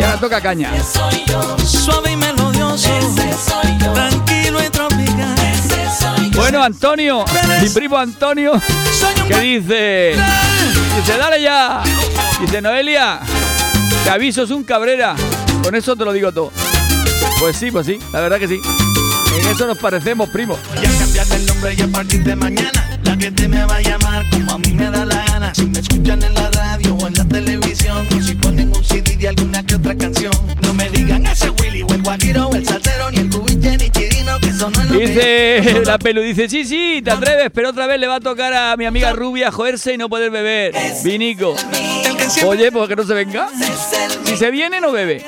Y 0.00 0.02
ahora 0.02 0.18
toca 0.18 0.40
caña. 0.40 0.70
soy 0.82 1.24
yo 1.26 1.56
Suave 1.58 2.12
y 2.12 2.16
melodioso 2.16 2.88
Ese 2.88 3.32
soy 3.34 3.78
yo 3.78 3.92
Tranquilo 3.92 4.64
y 4.64 4.70
tropical 4.70 5.34
Ese 5.38 5.86
soy 5.98 6.30
yo 6.30 6.40
Bueno, 6.40 6.62
Antonio, 6.62 7.24
mi 7.60 7.68
primo 7.68 7.98
Antonio, 7.98 8.52
Soy 8.98 9.22
un 9.22 9.28
que 9.28 9.40
dice, 9.40 10.14
dice, 10.96 11.18
dale 11.18 11.42
ya. 11.42 11.82
Dice, 12.40 12.62
Noelia, 12.62 13.20
te 14.04 14.10
aviso, 14.10 14.42
es 14.42 14.50
un 14.50 14.64
cabrera. 14.64 15.14
Con 15.62 15.74
eso 15.74 15.94
te 15.94 16.04
lo 16.04 16.12
digo 16.12 16.32
todo. 16.32 16.50
Pues 17.38 17.56
sí, 17.56 17.70
pues 17.70 17.86
sí, 17.86 17.98
la 18.12 18.20
verdad 18.20 18.38
que 18.38 18.48
sí. 18.48 18.60
En 19.38 19.46
eso 19.46 19.66
nos 19.66 19.78
parecemos, 19.78 20.28
primo. 20.30 20.56
Voy 20.74 20.86
a 20.86 20.98
cambiarle 20.98 21.36
el 21.36 21.46
nombre 21.46 21.74
y 21.78 21.82
a 21.82 21.88
partir 21.88 22.24
de 22.24 22.34
mañana 22.34 22.98
La 23.04 23.16
gente 23.16 23.46
me 23.46 23.64
va 23.64 23.76
a 23.76 23.80
llamar 23.80 24.24
como 24.30 24.52
a 24.52 24.58
mí 24.58 24.72
me 24.72 24.90
da 24.90 25.04
la 25.04 25.24
gana 25.26 25.54
Si 25.54 25.66
me 25.66 25.78
escuchan 25.78 26.20
en 26.22 26.34
la 26.34 26.50
radio 26.50 26.94
o 26.94 27.06
en 27.06 27.14
la 27.14 27.24
televisión 27.24 28.06
O 28.16 28.20
si 28.22 28.34
ponen 28.50 28.72
un 28.74 28.84
CD 28.84 29.16
de 29.16 29.28
alguna 29.28 29.64
que 29.64 29.74
otra 29.76 29.96
canción 29.96 30.32
No 30.62 30.74
me 30.74 30.88
digan 30.90 31.24
ese 31.26 31.50
Willy 31.50 31.82
o 31.82 31.88
el 31.88 32.02
Guajiro 32.02 32.48
o 32.48 32.54
el 32.54 32.66
Saltero 32.66 33.10
Ni 33.10 33.18
el 33.18 33.30
Cubille 33.30 33.76
ni 33.76 33.90
Chirino 33.90 34.38
que 34.40 34.48
eso 34.48 34.70
no 34.70 34.80
es 34.80 34.90
lo 34.90 34.98
que 34.98 35.06
Dice 35.06 35.82
la 35.84 35.98
pelu, 35.98 36.20
dice, 36.20 36.48
sí, 36.48 36.64
sí, 36.64 37.00
te 37.04 37.10
atreves, 37.10 37.50
pero 37.54 37.70
otra 37.70 37.86
vez 37.86 38.00
le 38.00 38.06
va 38.06 38.16
a 38.16 38.20
tocar 38.20 38.52
a 38.52 38.76
mi 38.76 38.86
amiga 38.86 39.12
rubia 39.12 39.50
joderse 39.50 39.94
y 39.94 39.96
no 39.96 40.08
poder 40.08 40.30
beber. 40.30 40.74
Vinico. 41.02 41.54
Que 42.34 42.44
Oye, 42.44 42.70
pues 42.70 42.88
que 42.88 42.96
no 42.96 43.04
se 43.04 43.14
venga. 43.14 43.48
Si 44.24 44.36
se 44.36 44.50
viene, 44.50 44.80
no 44.80 44.92
bebe. 44.92 45.24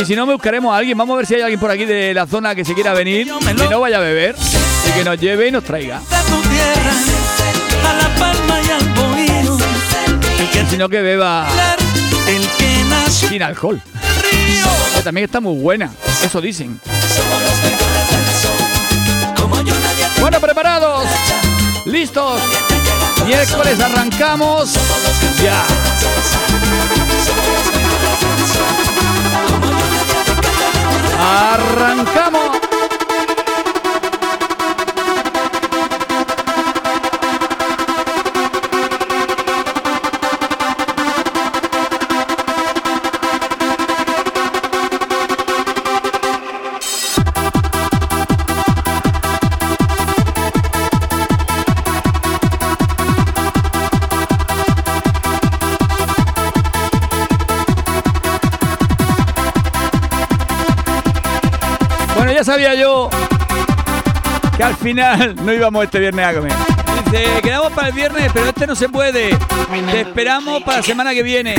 Y 0.00 0.04
si 0.04 0.14
no, 0.14 0.26
me 0.26 0.34
buscaremos 0.34 0.74
a 0.74 0.78
alguien. 0.78 0.98
Vamos 0.98 1.14
a 1.14 1.16
ver 1.18 1.26
si 1.26 1.34
hay 1.34 1.42
alguien 1.42 1.60
por 1.60 1.70
aquí 1.70 1.84
de 1.84 2.12
la 2.12 2.26
zona 2.26 2.54
que 2.54 2.64
se 2.64 2.74
quiera 2.74 2.92
venir 2.92 3.28
y 3.28 3.70
no 3.70 3.80
vaya 3.80 3.98
a 3.98 4.00
beber. 4.00 4.36
Y 4.88 4.98
que 4.98 5.04
nos 5.04 5.18
lleve 5.18 5.48
y 5.48 5.50
nos 5.50 5.64
traiga. 5.64 6.00
Sino 10.70 10.88
que 10.88 11.02
beba 11.02 11.46
El 12.26 12.48
que 12.58 12.84
nació 12.88 13.28
sin 13.28 13.42
alcohol. 13.42 13.80
Que 14.96 15.02
también 15.02 15.26
está 15.26 15.40
muy 15.40 15.60
buena. 15.60 15.90
Eso 16.24 16.40
dicen. 16.40 16.80
Bueno, 20.20 20.40
preparados. 20.40 21.06
Listos. 21.86 22.40
Miércoles 23.26 23.78
arrancamos. 23.80 24.74
Ya. 25.42 25.64
Arrancamos. 31.20 32.73
Al 64.64 64.76
final 64.76 65.36
no 65.44 65.52
íbamos 65.52 65.84
este 65.84 66.00
viernes 66.00 66.24
a 66.24 66.34
comer. 66.34 66.52
Dice, 67.04 67.24
quedamos 67.42 67.72
para 67.72 67.88
el 67.88 67.94
viernes, 67.94 68.30
pero 68.32 68.46
este 68.46 68.66
no 68.66 68.74
se 68.74 68.88
puede. 68.88 69.36
Te 69.90 70.00
esperamos 70.00 70.62
para 70.62 70.78
la 70.78 70.82
semana 70.82 71.12
que 71.12 71.22
viene. 71.22 71.54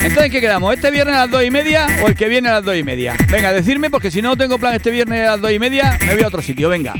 Entonces, 0.00 0.30
¿qué 0.30 0.40
quedamos? 0.40 0.74
¿Este 0.74 0.90
viernes 0.90 1.14
a 1.14 1.20
las 1.20 1.30
dos 1.30 1.44
y 1.44 1.50
media 1.50 1.86
o 2.02 2.08
el 2.08 2.14
que 2.14 2.28
viene 2.28 2.48
a 2.48 2.54
las 2.54 2.64
dos 2.64 2.76
y 2.76 2.82
media? 2.82 3.14
Venga, 3.30 3.52
decirme, 3.52 3.88
porque 3.88 4.10
si 4.10 4.20
no 4.20 4.36
tengo 4.36 4.58
plan 4.58 4.74
este 4.74 4.90
viernes 4.90 5.26
a 5.26 5.32
las 5.32 5.40
dos 5.40 5.52
y 5.52 5.58
media, 5.58 5.96
me 6.04 6.14
voy 6.14 6.24
a 6.24 6.26
otro 6.26 6.42
sitio, 6.42 6.68
venga. 6.68 6.94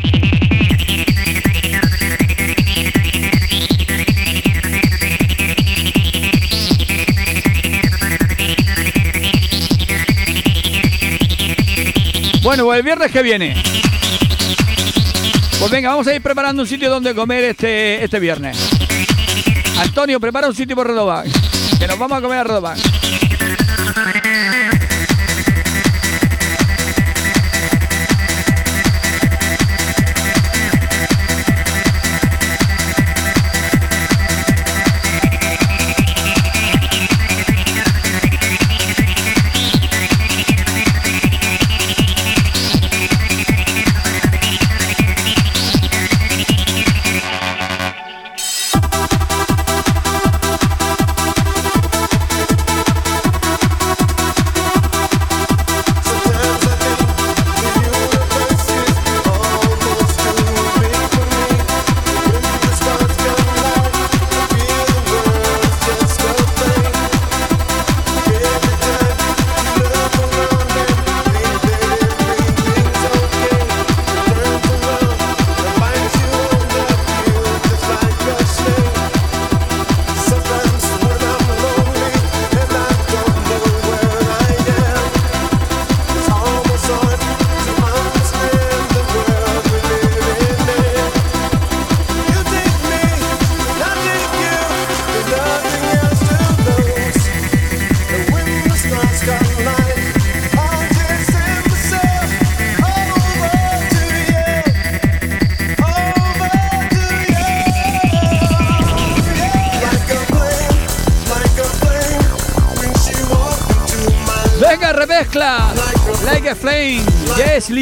Bueno, 12.54 12.66
pues 12.66 12.78
el 12.78 12.84
viernes 12.84 13.10
que 13.10 13.20
viene. 13.20 13.56
Pues 15.58 15.72
venga, 15.72 15.88
vamos 15.88 16.06
a 16.06 16.14
ir 16.14 16.22
preparando 16.22 16.62
un 16.62 16.68
sitio 16.68 16.88
donde 16.88 17.12
comer 17.12 17.42
este, 17.42 18.04
este 18.04 18.20
viernes. 18.20 18.56
Antonio, 19.76 20.20
prepara 20.20 20.46
un 20.46 20.54
sitio 20.54 20.76
por 20.76 20.86
Redobán. 20.86 21.26
Que 21.80 21.88
nos 21.88 21.98
vamos 21.98 22.16
a 22.16 22.20
comer 22.20 22.38
a 22.38 22.44
Redobán. 22.44 22.78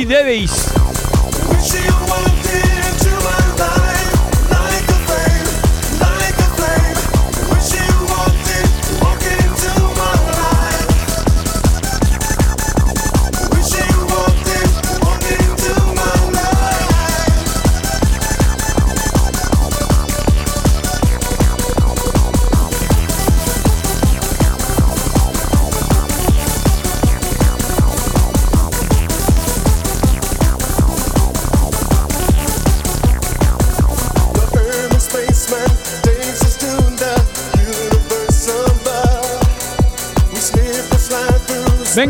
deveis. 0.04 0.61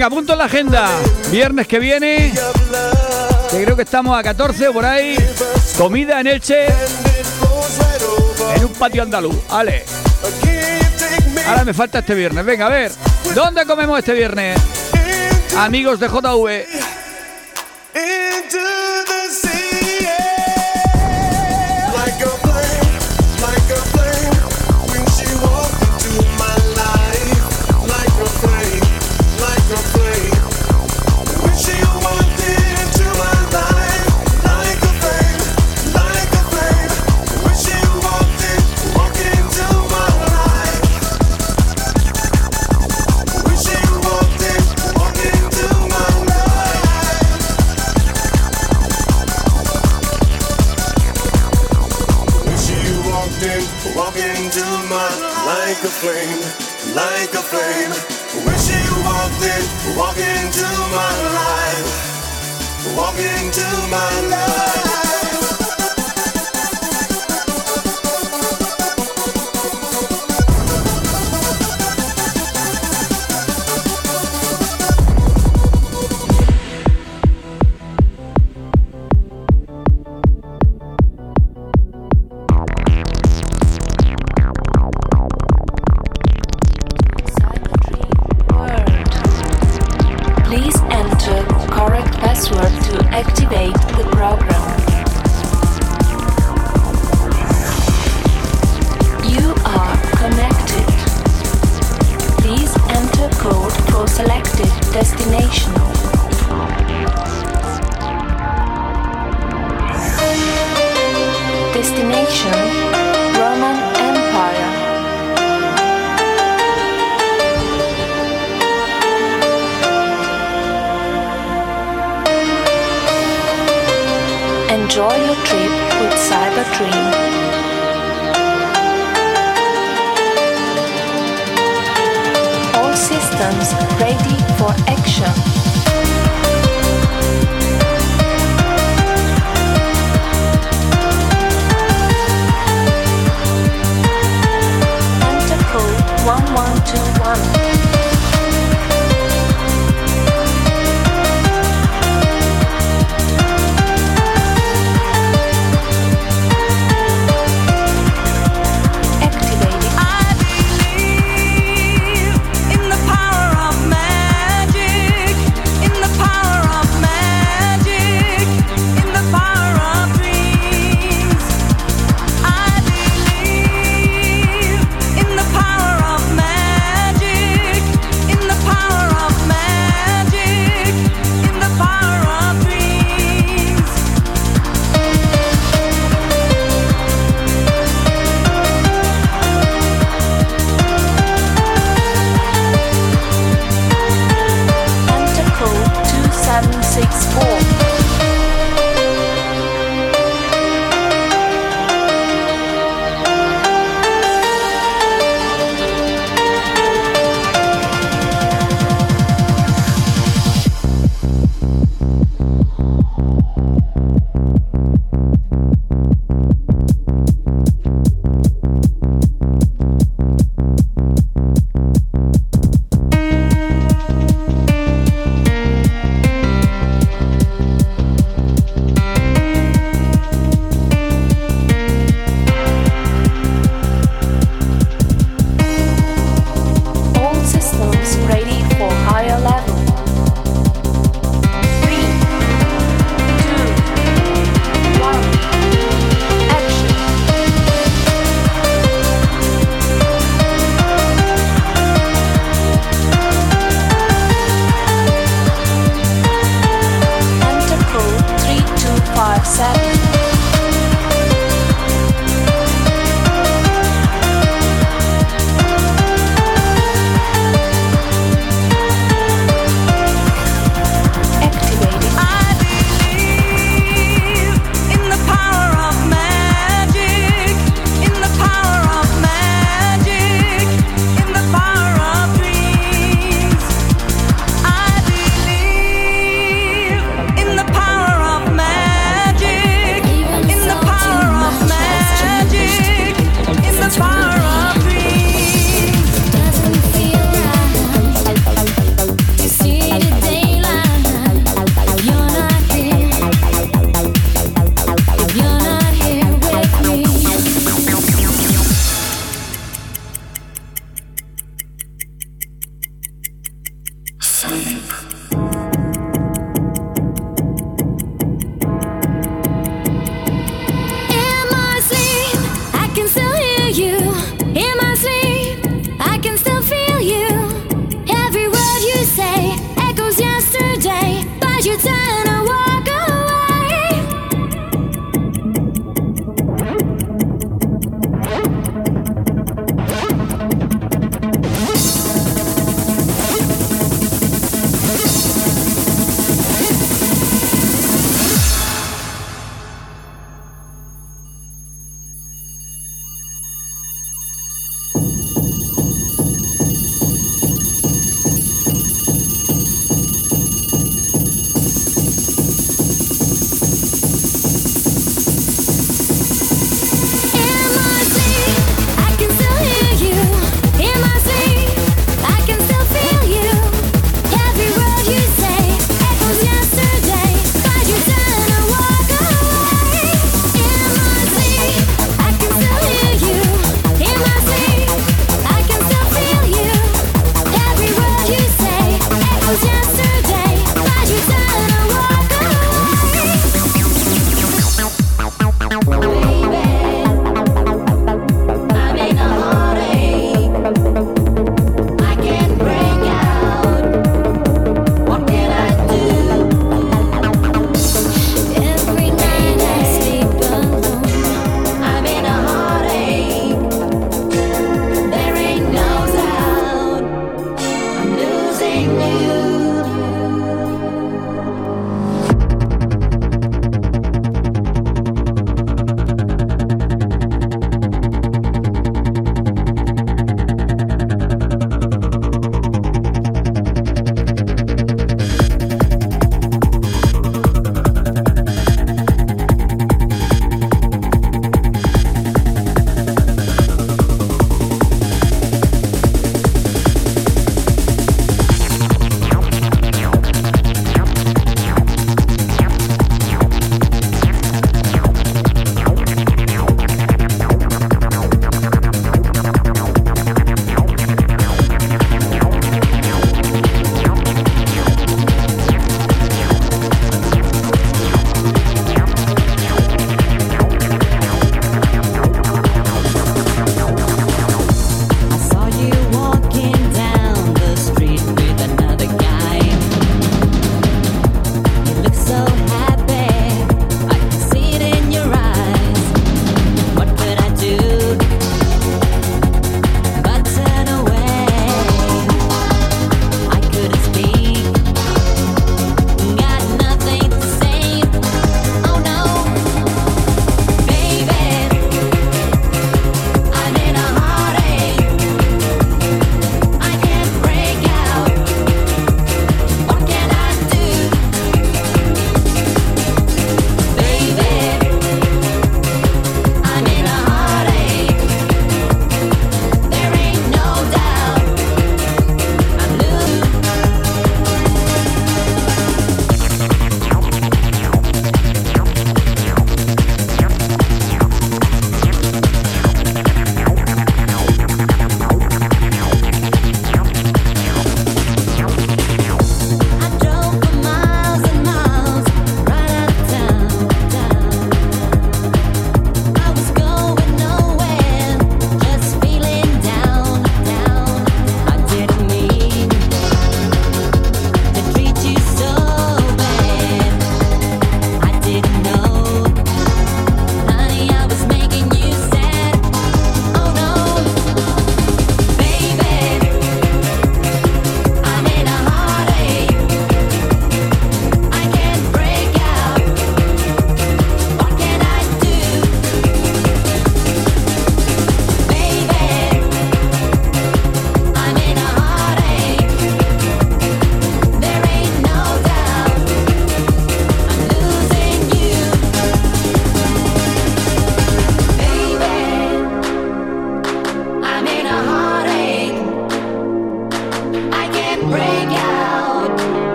Venga, 0.00 0.06
apunto 0.06 0.32
en 0.32 0.38
la 0.38 0.46
agenda. 0.46 0.88
Viernes 1.30 1.66
que 1.66 1.78
viene, 1.78 2.32
que 3.50 3.62
creo 3.62 3.76
que 3.76 3.82
estamos 3.82 4.18
a 4.18 4.22
14 4.22 4.68
o 4.68 4.72
por 4.72 4.86
ahí. 4.86 5.14
Comida 5.76 6.20
en 6.20 6.26
Elche, 6.26 6.68
en 8.56 8.64
un 8.64 8.72
patio 8.78 9.02
andaluz. 9.02 9.36
Ale. 9.50 9.84
Ahora 11.46 11.66
me 11.66 11.74
falta 11.74 11.98
este 11.98 12.14
viernes. 12.14 12.42
Venga, 12.46 12.64
a 12.64 12.70
ver. 12.70 12.92
¿Dónde 13.34 13.66
comemos 13.66 13.98
este 13.98 14.14
viernes? 14.14 14.58
Amigos 15.58 16.00
de 16.00 16.08
JV. 16.08 16.79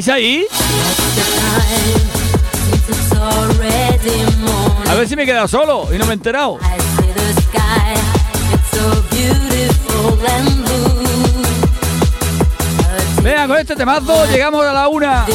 ¿Estáis 0.00 0.16
ahí? 0.16 0.46
A 4.88 4.94
ver 4.94 5.06
si 5.06 5.14
me 5.14 5.24
he 5.24 5.26
quedado 5.26 5.46
solo 5.46 5.88
y 5.94 5.98
no 5.98 6.06
me 6.06 6.12
he 6.12 6.14
enterado. 6.14 6.58
Venga, 13.22 13.46
con 13.46 13.58
este 13.58 13.76
temazo 13.76 14.24
llegamos 14.24 14.64
a 14.64 14.72
la 14.72 14.88
una. 14.88 15.26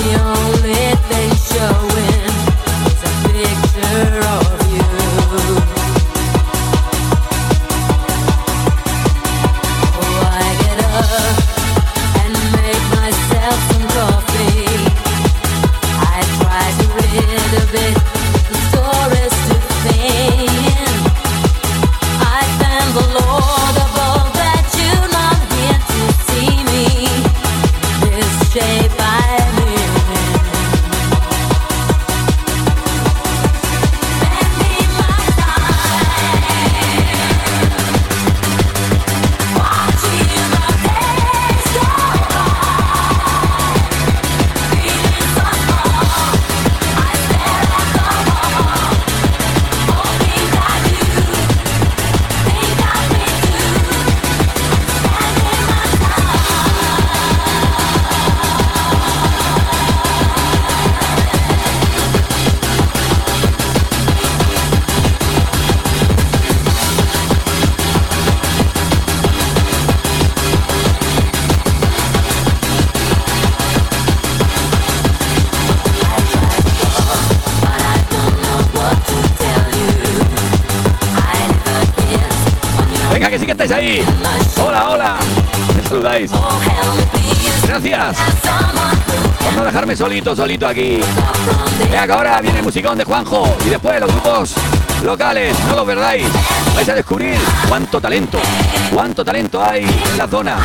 Gracias 87.68 88.18
por 89.44 89.54
no 89.54 89.66
dejarme 89.66 89.98
solito, 89.98 90.34
solito 90.34 90.66
aquí. 90.66 91.02
Venga, 91.80 92.06
que 92.06 92.12
ahora 92.14 92.40
viene 92.40 92.60
el 92.60 92.64
musicón 92.64 92.98
de 92.98 93.04
Juanjo 93.04 93.54
y 93.66 93.70
después 93.70 94.00
los 94.00 94.10
grupos 94.10 94.54
locales, 95.04 95.58
no 95.68 95.76
lo 95.76 95.86
perdáis. 95.86 96.26
Vais 96.74 96.88
a 96.88 96.96
descubrir 96.96 97.38
cuánto 97.68 98.00
talento, 98.00 98.40
cuánto 98.94 99.26
talento 99.26 99.62
hay 99.62 99.84
en 99.84 100.18
la 100.18 100.26
zona, 100.26 100.58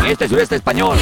en 0.00 0.10
este 0.10 0.28
sureste 0.28 0.56
español. 0.56 0.98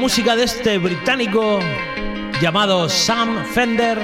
Música 0.00 0.34
de 0.34 0.44
este 0.44 0.78
británico 0.78 1.60
llamado 2.40 2.88
Sam 2.88 3.44
Fender, 3.44 3.98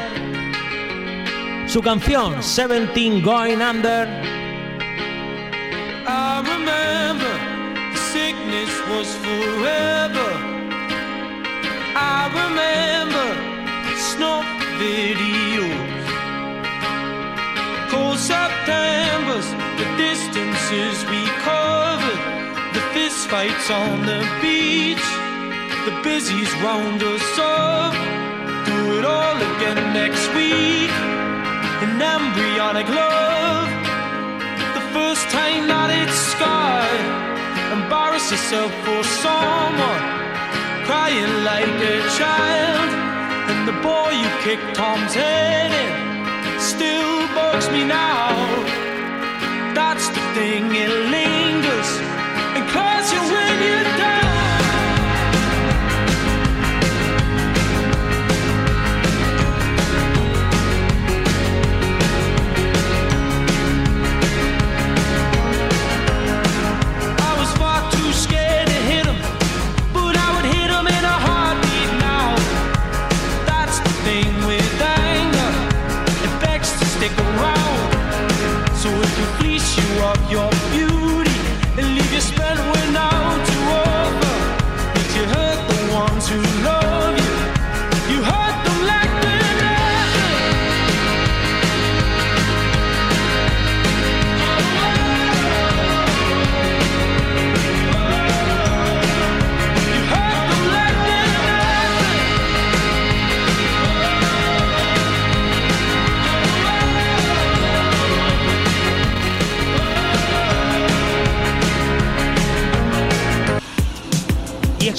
su 1.67 1.81
canción 1.81 2.35
17 2.35 3.23
Going 3.23 3.63
Under. 3.63 4.07
I 6.07 6.43
remember 6.45 7.33
the 7.93 7.99
sickness 8.13 8.71
was 8.91 9.09
forever. 9.25 10.31
I 11.97 12.29
remember 12.45 13.27
snuff 13.97 14.45
videos, 14.79 16.05
cold 17.89 18.19
September's, 18.19 19.49
the 19.79 19.89
distances 19.97 21.07
we 21.09 21.25
covered, 21.43 22.21
the 22.75 22.83
fist 22.93 23.29
fights 23.29 23.71
on 23.71 24.05
the 24.05 24.21
beach, 24.43 25.26
busies 26.07 26.53
round 26.63 27.03
us 27.03 27.39
up. 27.39 27.95
Do 28.71 28.79
it 28.99 29.05
all 29.05 29.39
again 29.51 29.81
next 30.01 30.27
week. 30.39 30.93
An 31.85 32.01
embryonic 32.15 32.89
love 33.03 33.69
the 34.79 34.85
first 34.97 35.25
time 35.41 35.67
that 35.73 35.91
it's 36.01 36.19
scarred. 36.33 37.07
Embarrass 37.79 38.27
yourself 38.31 38.73
for 38.85 39.01
someone, 39.25 40.03
crying 40.87 41.35
like 41.51 41.77
a 41.95 41.99
child. 42.19 42.91
And 43.51 43.61
the 43.71 43.77
boy 43.89 44.11
you 44.23 44.31
kicked 44.47 44.77
Tom's 44.77 45.13
head 45.13 45.71
in 45.83 46.06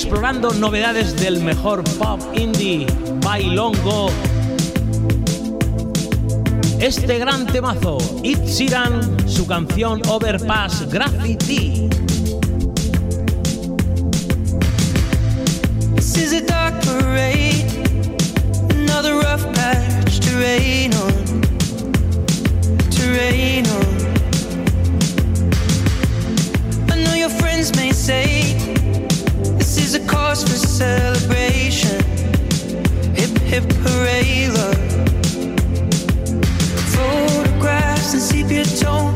explorando 0.08 0.54
novedades 0.54 1.18
del 1.18 1.42
mejor 1.42 1.84
pop 1.98 2.22
indie, 2.34 2.88
Bailongo. 3.26 4.10
Este 6.80 7.20
gran 7.20 7.46
temazo, 7.46 7.98
Ed 8.24 8.42
Sheeran, 8.46 9.28
su 9.28 9.46
canción 9.46 10.02
Overpass 10.08 10.88
Graffiti. 10.90 11.90
This 15.96 16.16
is 16.16 16.32
a 16.32 16.40
dark 16.40 16.74
parade, 16.86 17.66
another 18.70 19.16
rough 19.16 19.46
patch 19.56 20.22
to 20.22 20.38
rain 20.40 20.94
on, 20.94 21.42
to 22.92 23.12
rain 23.12 23.68
on. 23.68 23.88
I 26.94 27.04
know 27.04 27.14
your 27.14 27.30
friends 27.30 27.76
may 27.76 27.92
say 27.92 28.37
celebration. 30.78 32.00
Hip 33.16 33.36
hip 33.52 33.64
hooray. 33.84 34.38
Photographs 36.94 38.14
and 38.14 38.22
sepia 38.22 38.64
tones, 38.64 39.07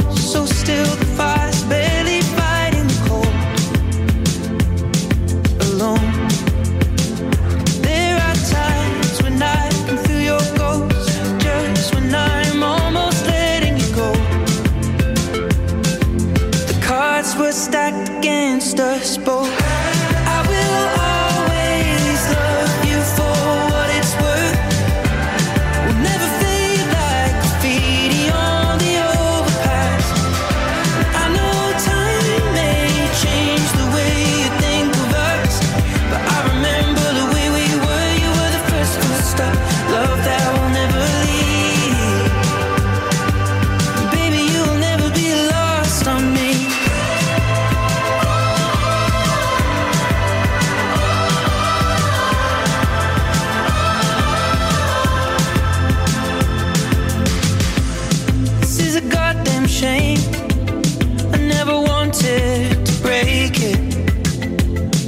to 62.14 63.00
break 63.02 63.54
it, 63.62 63.80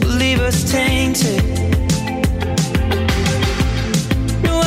leave 0.07 0.39
us 0.39 0.71
tainted. 0.71 1.41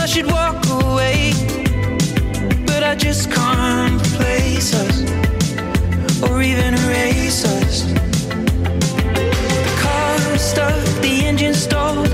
I 0.06 0.08
should 0.08 0.26
walk 0.26 0.64
away, 0.82 1.32
but 2.66 2.84
I 2.84 2.94
just 2.94 3.30
can't 3.32 4.00
replace 4.00 4.74
us 4.74 5.02
or 6.22 6.42
even 6.42 6.74
erase 6.74 7.44
us. 7.44 7.82
The 9.54 9.74
car 9.82 10.18
the 11.02 11.22
engine 11.24 11.54
stalled, 11.54 12.05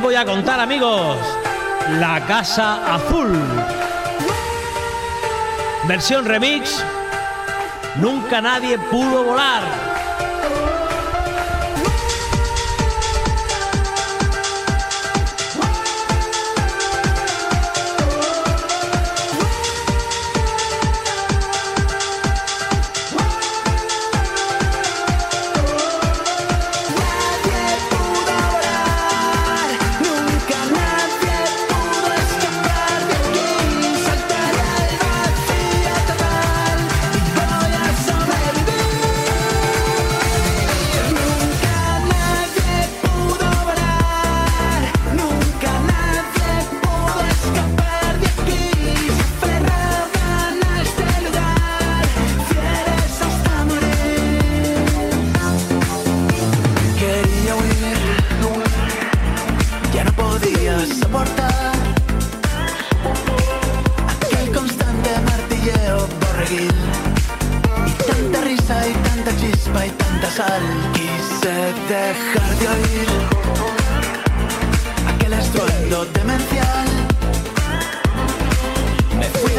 voy 0.00 0.14
a 0.14 0.24
contar, 0.24 0.60
amigos. 0.60 1.16
La 1.98 2.24
Casa 2.26 2.94
Azul. 2.94 3.38
Versión 5.88 6.24
remix. 6.24 6.82
Nunca 7.96 8.40
nadie 8.40 8.78
pudo 8.78 9.24
volar. 9.24 9.81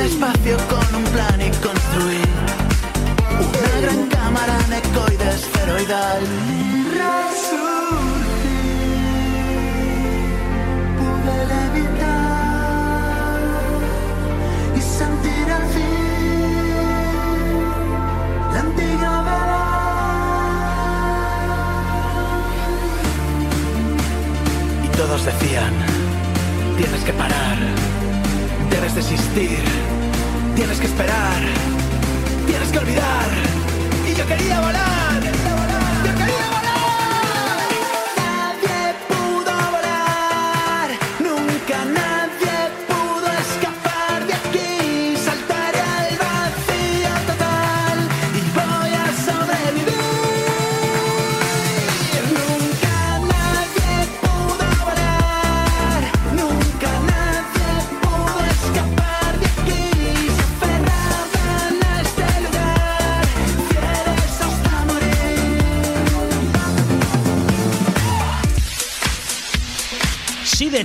despacio 0.03 0.57
con 0.67 0.95
un 0.95 1.03
plan 1.15 1.39
y 1.39 1.49
construir 1.65 2.27
una 3.39 3.75
gran 3.83 4.01
cámara 4.09 4.57
necoide 4.69 5.29
esferoidal. 5.29 6.21
Resurgir, 6.99 8.33
pude 10.99 11.35
levitar 11.53 13.39
y 14.75 14.81
sentir 14.81 15.45
al 15.57 15.65
fin 15.75 16.43
la 18.53 18.59
antigravedad. 18.59 19.53
todos 24.97 25.21
decían, 25.25 25.73
tienes 26.77 27.01
que 27.05 27.13
parar, 27.13 27.57
debes 28.69 28.95
desistir. 28.95 29.92
Tienes 30.55 30.79
que 30.79 30.85
esperar, 30.85 31.41
tienes 32.45 32.71
que 32.71 32.77
olvidar. 32.77 33.29
Y 34.07 34.15
yo 34.15 34.27
quería 34.27 34.59
volar. 34.59 35.02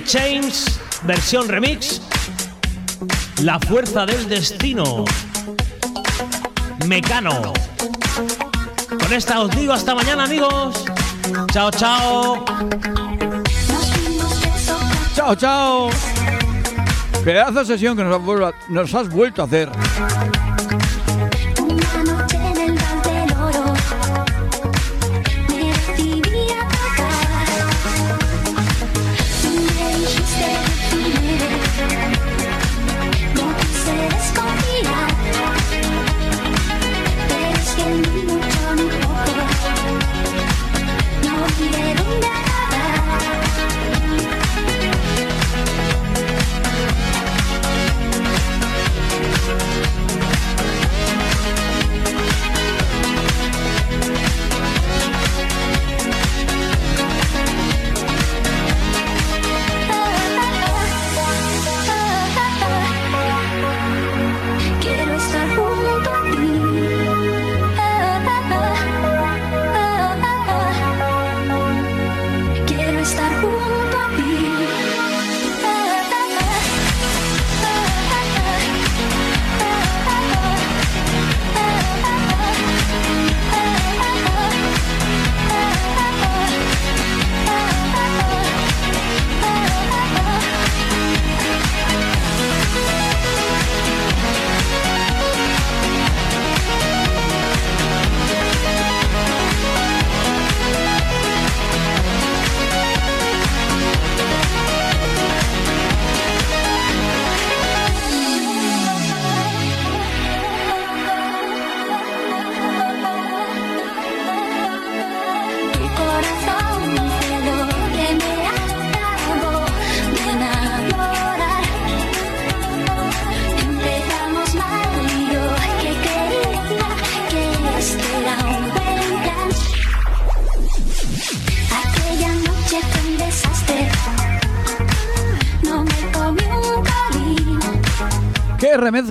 Chains, 0.09 0.79
versión 1.03 1.47
remix. 1.47 2.01
La 3.43 3.59
fuerza 3.59 4.07
del 4.07 4.27
destino. 4.27 5.05
Mecano. 6.87 7.53
Con 8.89 9.13
esta 9.13 9.39
os 9.39 9.55
digo 9.55 9.71
hasta 9.71 9.93
mañana, 9.93 10.23
amigos. 10.23 10.83
Chao, 11.53 11.69
chao. 11.69 12.43
Chao, 15.13 15.35
chao. 15.35 15.89
Pedazo 17.23 17.59
de 17.59 17.65
sesión 17.65 17.95
que 17.95 18.03
nos 18.03 18.95
has, 18.95 19.09
vuelto 19.09 19.43
a 19.43 19.45
hacer. 19.45 19.69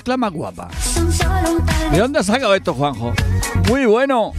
mezcla 0.09 0.17
más 0.17 0.33
guapa. 0.33 0.69
¿De 1.93 1.99
dónde 1.99 2.19
has 2.21 2.27
sacado 2.27 2.55
esto, 2.55 2.73
Juanjo? 2.73 3.13
Muy 3.69 3.85
bueno. 3.85 4.33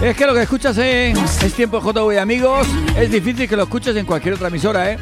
Es 0.00 0.16
que 0.16 0.26
lo 0.26 0.34
que 0.34 0.42
escuchas 0.42 0.76
en 0.78 1.16
Es 1.16 1.54
Tiempo 1.54 1.80
de 1.80 1.92
JV 1.92 2.20
amigos 2.20 2.66
es 2.96 3.10
difícil 3.10 3.48
que 3.48 3.56
lo 3.56 3.64
escuches 3.64 3.96
en 3.96 4.06
cualquier 4.06 4.34
otra 4.34 4.48
emisora, 4.48 4.92
¿eh? 4.92 4.98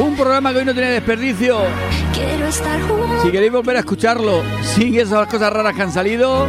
Un 0.00 0.16
programa 0.16 0.52
que 0.52 0.58
hoy 0.58 0.64
no 0.64 0.72
tiene 0.72 0.90
desperdicio. 0.90 1.58
Si 3.22 3.30
queréis 3.30 3.52
volver 3.52 3.76
a 3.76 3.80
escucharlo 3.80 4.42
sin 4.62 4.98
esas 4.98 5.26
cosas 5.26 5.52
raras 5.52 5.74
que 5.74 5.82
han 5.82 5.92
salido, 5.92 6.48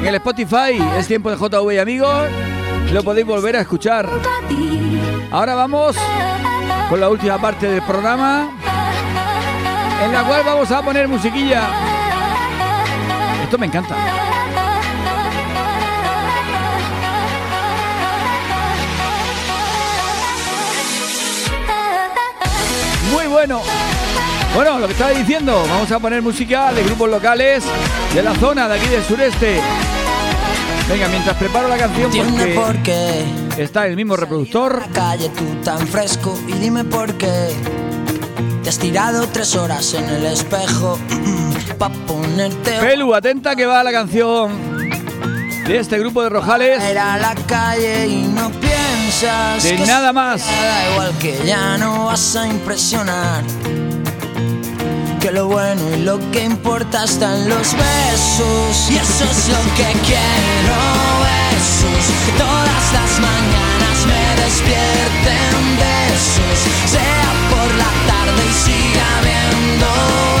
en 0.00 0.06
el 0.06 0.14
Spotify 0.16 0.82
Es 0.98 1.06
Tiempo 1.06 1.30
de 1.30 1.36
JV 1.36 1.80
amigos, 1.80 2.28
lo 2.92 3.02
podéis 3.02 3.26
volver 3.26 3.56
a 3.56 3.60
escuchar. 3.60 4.08
Ahora 5.30 5.54
vamos 5.54 5.96
con 6.88 7.00
la 7.00 7.08
última 7.08 7.40
parte 7.40 7.66
del 7.66 7.82
programa, 7.82 8.50
en 10.04 10.12
la 10.12 10.24
cual 10.24 10.42
vamos 10.44 10.70
a 10.70 10.82
poner 10.82 11.08
musiquilla. 11.08 11.70
Esto 13.42 13.58
me 13.58 13.66
encanta. 13.66 13.96
Muy 23.12 23.26
bueno. 23.26 23.62
Bueno, 24.54 24.78
lo 24.78 24.86
que 24.86 24.92
estaba 24.92 25.10
diciendo, 25.12 25.64
vamos 25.68 25.90
a 25.90 25.98
poner 25.98 26.20
música 26.20 26.72
de 26.72 26.82
grupos 26.84 27.08
locales 27.08 27.64
de 28.14 28.22
la 28.22 28.34
zona 28.34 28.68
de 28.68 28.74
aquí 28.78 28.86
del 28.86 29.02
sureste. 29.02 29.60
Venga, 30.88 31.08
mientras 31.08 31.36
preparo 31.38 31.68
la 31.68 31.78
canción 31.78 32.10
Dime 32.10 32.48
por 32.48 32.66
porque 32.66 33.24
qué 33.56 33.62
está 33.62 33.86
el 33.86 33.96
mismo 33.96 34.14
reproductor. 34.16 34.82
calle 34.92 35.30
tú 35.30 35.44
tan 35.64 35.86
fresco 35.86 36.38
y 36.48 36.52
dime 36.54 36.84
por 36.84 37.14
qué 37.14 37.54
te 38.62 38.68
has 38.68 38.78
tirado 38.78 39.26
tres 39.28 39.56
horas 39.56 39.94
en 39.94 40.04
el 40.08 40.26
espejo 40.26 40.98
pa 41.78 41.88
ponerte 42.06 42.72
Pelu, 42.80 43.14
atenta 43.14 43.56
que 43.56 43.64
va 43.64 43.82
la 43.82 43.92
canción 43.92 44.52
de 45.66 45.78
este 45.78 45.98
grupo 45.98 46.22
de 46.22 46.28
Rojales. 46.28 46.78
a 46.78 46.90
ir 46.90 46.98
a 46.98 47.16
la 47.16 47.34
calle 47.46 48.06
y 48.06 48.22
no 48.24 48.50
piensas 48.50 49.62
De 49.62 49.76
que 49.76 49.86
nada 49.86 50.12
más. 50.12 50.44
Da 50.44 50.90
igual 50.92 51.12
que 51.18 51.38
ya 51.46 51.78
no 51.78 52.06
vas 52.06 52.36
a 52.36 52.46
impresionar. 52.46 53.44
Que 55.22 55.30
lo 55.30 55.46
bueno 55.46 55.80
y 55.94 56.02
lo 56.02 56.18
que 56.32 56.42
importa 56.42 57.04
están 57.04 57.48
los 57.48 57.74
besos. 57.74 58.90
Y 58.90 58.96
eso 58.96 59.24
es 59.24 59.48
lo 59.50 59.62
que 59.76 59.86
quiero, 60.02 60.74
besos. 61.22 62.02
Todas 62.36 62.84
las 62.92 63.20
mañanas 63.20 63.98
me 64.10 64.42
despierten 64.42 65.54
besos. 65.78 66.58
Sea 66.90 67.30
por 67.50 67.68
la 67.82 67.92
tarde 68.10 68.42
y 68.42 68.54
siga 68.66 69.10
viendo 69.22 69.86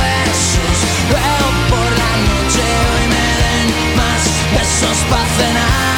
besos. 0.02 0.76
Luego 1.14 1.46
por 1.70 1.88
la 2.02 2.12
noche 2.26 2.64
hoy 2.90 3.06
me 3.14 3.28
den 3.38 3.70
más 3.94 4.22
besos 4.50 4.98
para 5.08 5.30
cenar. 5.38 5.94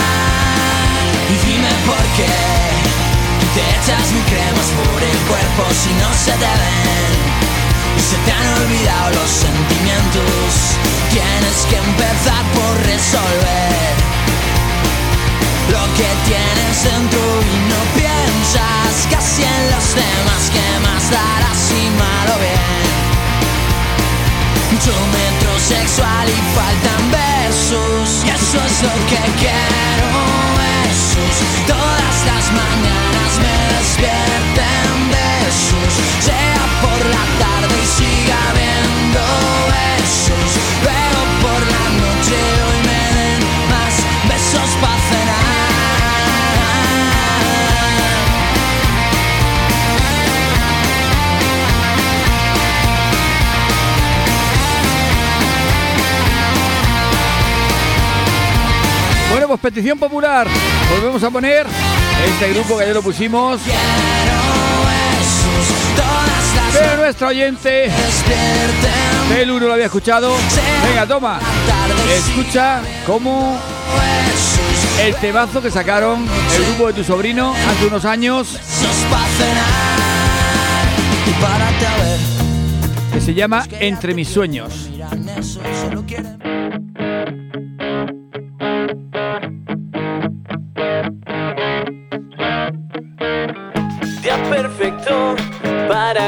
Y 1.33 1.37
dime 1.47 1.73
por 1.89 2.05
qué 2.19 2.37
te 3.55 3.63
echas 3.81 4.13
mi 4.13 4.21
cremas 4.29 4.69
por 4.77 5.01
el 5.03 5.19
cuerpo 5.25 5.73
si 5.73 5.91
no 5.95 6.13
se 6.13 6.33
te 6.33 6.53
ven. 6.61 7.44
Y 7.97 8.01
se 8.01 8.17
te 8.25 8.33
han 8.33 8.49
olvidado 8.63 9.11
los 9.21 9.31
sentimientos. 9.31 10.51
Tienes 11.11 11.59
que 11.69 11.77
empezar 11.77 12.43
por 12.57 12.73
resolver 12.87 13.95
lo 15.71 15.83
que 15.99 16.09
tienes 16.29 16.85
dentro 16.85 17.21
y 17.21 17.57
no 17.71 17.81
piensas 17.95 19.07
casi 19.11 19.43
en 19.43 19.63
los 19.71 19.87
demás. 19.95 20.43
Que 20.55 20.67
más 20.87 21.11
darás 21.11 21.59
si 21.69 21.83
malo 22.03 22.35
bien. 22.39 22.95
Mucho 24.73 24.95
metrosexual 25.19 26.29
y 26.29 26.41
faltan 26.57 27.03
versos 27.11 28.25
Y 28.27 28.31
eso 28.31 28.59
es 28.69 28.83
lo 28.83 28.95
que 29.11 29.23
quiero. 29.39 30.09
Besos. 30.59 31.37
Todas 31.67 32.17
las 32.27 32.45
mañanas 32.53 33.33
me 33.45 33.57
despierten 33.79 34.34
petición 59.65 59.99
popular. 59.99 60.47
Volvemos 60.91 61.23
a 61.23 61.31
poner 61.31 61.67
este 62.27 62.53
grupo 62.53 62.77
que 62.77 62.87
ya 62.87 62.93
lo 62.93 63.01
pusimos. 63.01 63.63
Pero 66.75 66.97
nuestro 66.99 67.29
oyente, 67.29 67.91
Pelu 69.31 69.59
no 69.59 69.69
lo 69.69 69.73
había 69.73 69.87
escuchado. 69.87 70.35
Venga, 70.87 71.07
toma. 71.07 71.41
Escucha 72.15 72.83
cómo 73.07 73.59
el 75.01 75.15
temazo 75.17 75.63
que 75.63 75.71
sacaron 75.71 76.27
el 76.57 76.65
grupo 76.67 76.89
de 76.89 76.93
tu 76.93 77.05
sobrino 77.05 77.55
hace 77.55 77.87
unos 77.87 78.05
años, 78.05 78.61
que 83.15 83.21
se 83.23 83.33
llama 83.33 83.65
Entre 83.81 84.13
mis 84.13 84.29
sueños. 84.29 84.91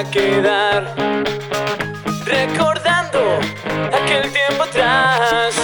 Quedar 0.04 0.94
recordando 2.24 3.38
aquel 3.92 4.30
tiempo 4.30 4.64
atrás. 4.64 5.54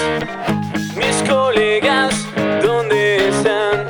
Mis 0.97 1.23
colegas, 1.29 2.27
¿dónde 2.63 3.29
están? 3.29 3.87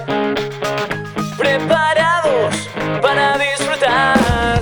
Preparados 1.38 2.68
para 3.00 3.38
disfrutar. 3.38 4.60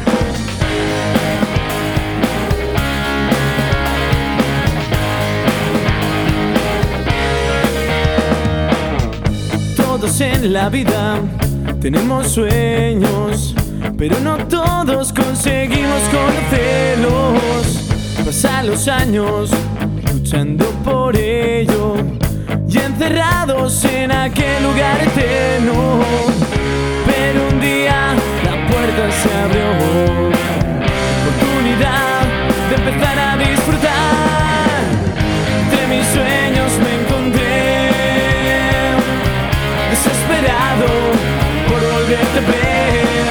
Todos 9.76 10.20
en 10.20 10.52
la 10.52 10.68
vida 10.68 11.18
tenemos 11.80 12.28
sueños, 12.28 13.49
pero 14.00 14.18
no 14.20 14.38
todos 14.48 15.12
conseguimos 15.12 16.00
conocerlos. 16.08 17.84
Pasan 18.24 18.68
los 18.68 18.88
años 18.88 19.50
luchando 20.10 20.64
por 20.82 21.14
ello 21.14 21.96
y 22.66 22.78
encerrados 22.78 23.84
en 23.84 24.10
aquel 24.10 24.62
lugar 24.62 25.02
eterno. 25.02 26.00
Pero 27.04 27.46
un 27.52 27.60
día 27.60 28.14
la 28.42 28.66
puerta 28.68 29.12
se 29.20 29.34
abrió, 29.36 29.68
oportunidad 31.20 32.22
de 32.70 32.76
empezar 32.76 33.18
a 33.18 33.36
disfrutar. 33.36 34.80
De 35.72 35.94
mis 35.94 36.06
sueños 36.06 36.72
me 36.82 37.02
encontré 37.02 37.90
desesperado 39.90 40.88
por 41.68 41.80
volverte 41.82 42.38
a 42.38 42.50
ver 42.50 43.29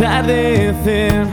atardecer 0.00 1.26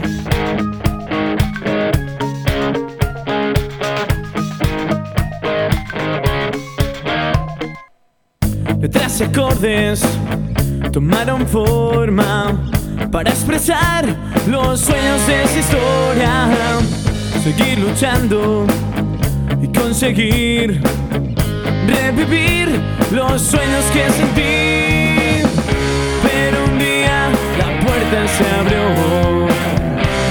letras 8.78 9.20
y 9.20 9.24
acordes 9.24 10.02
tomaron 10.92 11.46
forma 11.46 12.60
para 13.10 13.30
expresar 13.30 14.04
los 14.46 14.80
sueños 14.80 15.26
de 15.26 15.44
esa 15.44 15.58
historia. 15.58 16.48
Seguir 17.42 17.78
luchando 17.78 18.66
y 19.62 19.68
conseguir 19.68 20.82
revivir 21.86 22.68
los 23.12 23.40
sueños 23.40 23.84
que 23.94 24.10
sentí. 24.10 24.67
Se 28.26 28.44
abrió. 28.50 28.82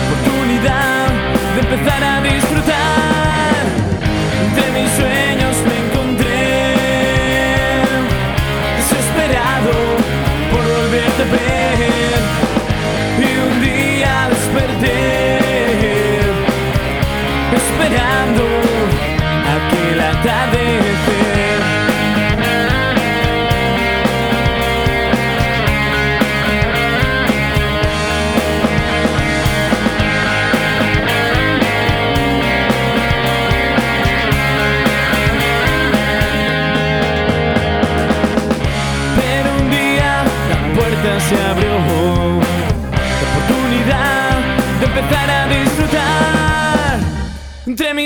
Oportunidad 0.06 1.08
de 1.56 1.60
empezar 1.62 2.04
a 2.04 2.22
disfrutar. 2.22 2.77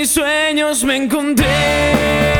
Mis 0.02 0.10
sueños 0.10 0.82
me 0.82 0.96
encontré 0.96 2.31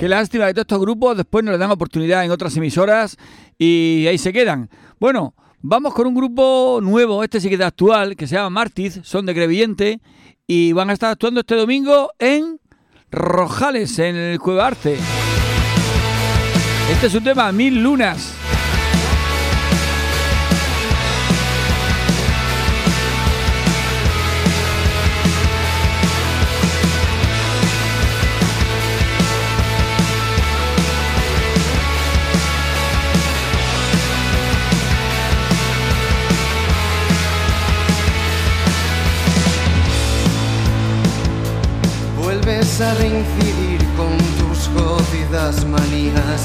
Qué 0.00 0.08
lástima 0.08 0.46
que 0.46 0.54
todos 0.54 0.62
estos 0.62 0.80
grupos 0.80 1.14
después 1.14 1.44
no 1.44 1.50
les 1.50 1.60
dan 1.60 1.70
oportunidad 1.70 2.24
en 2.24 2.30
otras 2.30 2.56
emisoras 2.56 3.18
y 3.58 4.06
ahí 4.08 4.16
se 4.16 4.32
quedan. 4.32 4.70
Bueno, 4.98 5.34
vamos 5.60 5.92
con 5.92 6.06
un 6.06 6.14
grupo 6.14 6.78
nuevo, 6.82 7.22
este 7.22 7.38
sí 7.38 7.50
que 7.50 7.56
es 7.56 7.60
actual, 7.60 8.16
que 8.16 8.26
se 8.26 8.36
llama 8.36 8.48
Martiz, 8.48 9.00
son 9.02 9.26
de 9.26 9.34
Crevillente 9.34 10.00
y 10.46 10.72
van 10.72 10.88
a 10.88 10.94
estar 10.94 11.10
actuando 11.10 11.40
este 11.40 11.54
domingo 11.54 12.12
en 12.18 12.58
Rojales, 13.10 13.98
en 13.98 14.16
el 14.16 14.38
Cueva 14.38 14.68
Arte. 14.68 14.96
Este 16.90 17.06
es 17.08 17.12
su 17.12 17.20
tema, 17.20 17.52
Mil 17.52 17.82
Lunas. 17.82 18.39
Vuelves 42.50 42.80
a 42.80 42.94
reincidir 42.94 43.78
con 43.96 44.18
tus 44.38 44.68
jodidas 44.74 45.64
manías. 45.66 46.42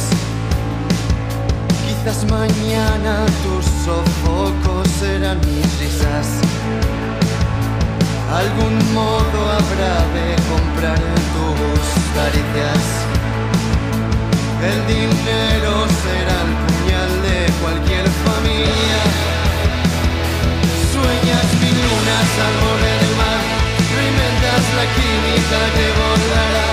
Quizás 1.83 2.29
mañana 2.29 3.25
tus 3.41 3.65
sofocos 3.83 4.87
serán 4.99 5.39
mis 5.39 5.65
risas. 5.79 6.27
Algún 8.31 8.75
modo 8.93 9.39
habrá 9.57 9.95
de 10.17 10.27
comprar 10.53 11.01
tus 11.33 11.85
caricias. 12.13 12.83
El 14.61 14.79
dinero 14.85 15.73
será 16.03 16.37
el 16.45 16.53
puñal 16.65 17.11
de 17.25 17.39
cualquier 17.63 18.07
familia. 18.27 18.99
Sueñas 20.93 21.47
mil 21.61 21.77
lunas 21.81 22.29
al 22.45 22.94
la 24.75 24.85
química 24.93 25.59
que 25.75 25.87
volará 25.99 26.64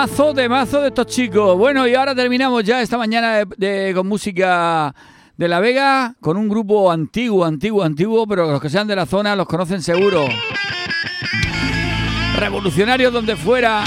Temazo, 0.00 0.32
temazo 0.32 0.80
de 0.80 0.88
estos 0.88 1.06
chicos. 1.08 1.58
Bueno, 1.58 1.86
y 1.86 1.94
ahora 1.94 2.14
terminamos 2.14 2.64
ya 2.64 2.80
esta 2.80 2.96
mañana 2.96 3.42
con 3.94 4.06
música 4.06 4.94
de 5.36 5.46
La 5.46 5.60
Vega, 5.60 6.14
con 6.20 6.38
un 6.38 6.48
grupo 6.48 6.90
antiguo, 6.90 7.44
antiguo, 7.44 7.82
antiguo, 7.82 8.26
pero 8.26 8.50
los 8.50 8.62
que 8.62 8.70
sean 8.70 8.86
de 8.86 8.96
la 8.96 9.04
zona 9.04 9.36
los 9.36 9.46
conocen 9.46 9.82
seguro. 9.82 10.26
Revolucionarios 12.34 13.12
donde 13.12 13.36
fuera, 13.36 13.84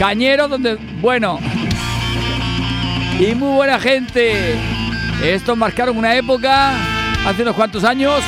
cañeros 0.00 0.50
donde... 0.50 0.74
Bueno. 1.00 1.38
Y 3.20 3.32
muy 3.36 3.54
buena 3.54 3.78
gente. 3.78 4.56
Estos 5.22 5.56
marcaron 5.56 5.96
una 5.96 6.16
época, 6.16 6.72
hace 7.24 7.42
unos 7.42 7.54
cuantos 7.54 7.84
años. 7.84 8.20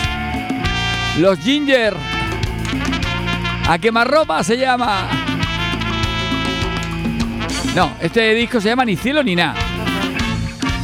Los 1.19 1.37
Ginger. 1.41 1.97
A 3.69 3.77
quemarropa 3.77 4.45
se 4.45 4.57
llama. 4.57 5.28
No, 7.75 7.93
este 8.01 8.35
disco 8.35 8.61
se 8.61 8.69
llama 8.69 8.85
Ni 8.85 8.97
cielo 8.97 9.23
ni 9.23 9.37
nada. 9.37 9.55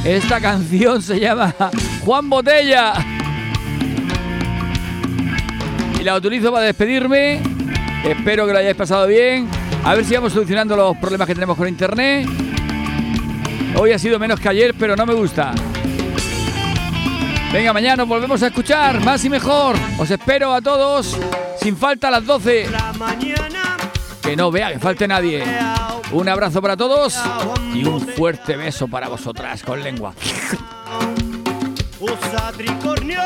Esta 0.05 0.41
canción 0.41 1.01
se 1.03 1.19
llama 1.19 1.55
Juan 2.05 2.29
Botella. 2.29 2.93
Y 5.99 6.03
la 6.05 6.17
utilizo 6.17 6.53
para 6.53 6.67
despedirme. 6.67 7.41
Espero 8.05 8.47
que 8.47 8.53
lo 8.53 8.59
hayáis 8.59 8.77
pasado 8.77 9.07
bien. 9.07 9.49
A 9.83 9.95
ver 9.95 10.05
si 10.05 10.15
vamos 10.15 10.33
solucionando 10.33 10.77
los 10.77 10.97
problemas 10.99 11.27
que 11.27 11.35
tenemos 11.35 11.57
con 11.57 11.67
internet. 11.67 12.29
Hoy 13.77 13.93
ha 13.93 13.99
sido 13.99 14.19
menos 14.19 14.39
que 14.39 14.49
ayer, 14.49 14.75
pero 14.79 14.95
no 14.95 15.07
me 15.07 15.15
gusta. 15.15 15.53
Venga, 17.53 17.73
mañana 17.73 17.97
nos 17.97 18.09
volvemos 18.09 18.43
a 18.43 18.49
escuchar 18.49 19.01
más 19.05 19.25
y 19.25 19.31
mejor. 19.31 19.77
Os 19.99 20.11
espero 20.11 20.53
a 20.53 20.61
todos, 20.61 21.19
sin 21.61 21.77
falta 21.77 22.09
a 22.09 22.11
las 22.11 22.27
12. 22.27 22.67
Que 24.25 24.37
no 24.37 24.51
vea 24.51 24.73
que 24.73 24.79
falte 24.79 25.07
nadie. 25.07 25.45
Un 26.13 26.29
abrazo 26.31 26.63
para 26.63 26.77
todos 26.77 27.21
y 27.75 27.85
un 27.85 28.01
fuerte 28.01 28.57
beso 28.57 28.89
para 28.89 29.09
vosotras 29.09 29.63
con 29.63 29.83
lengua. 29.83 30.15
Usa 32.01 32.53
tricornio, 32.57 33.21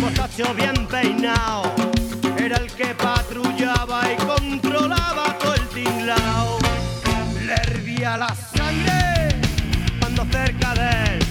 mostacho 0.00 0.54
bien 0.54 0.86
peinado. 0.86 1.74
Era 2.38 2.56
el 2.58 2.70
que 2.72 2.94
patrullaba 2.94 4.02
y 4.12 4.16
controlaba 4.24 5.36
todo 5.38 5.54
el 5.54 5.68
tinglao. 5.68 6.58
Le 7.44 7.54
hervía 7.54 8.16
la 8.16 8.34
sangre 8.34 9.40
cuando 10.00 10.24
cerca 10.30 10.74
de 10.74 11.16
él 11.16 11.26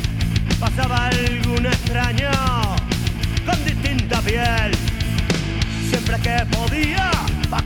pasaba 0.59 1.07
algún 1.07 1.65
extraño 1.65 2.29
con 3.45 3.65
distinta 3.65 4.19
piel. 4.21 4.71
Siempre 5.89 6.17
que 6.19 6.45
podía, 6.55 7.09
pa' 7.49 7.61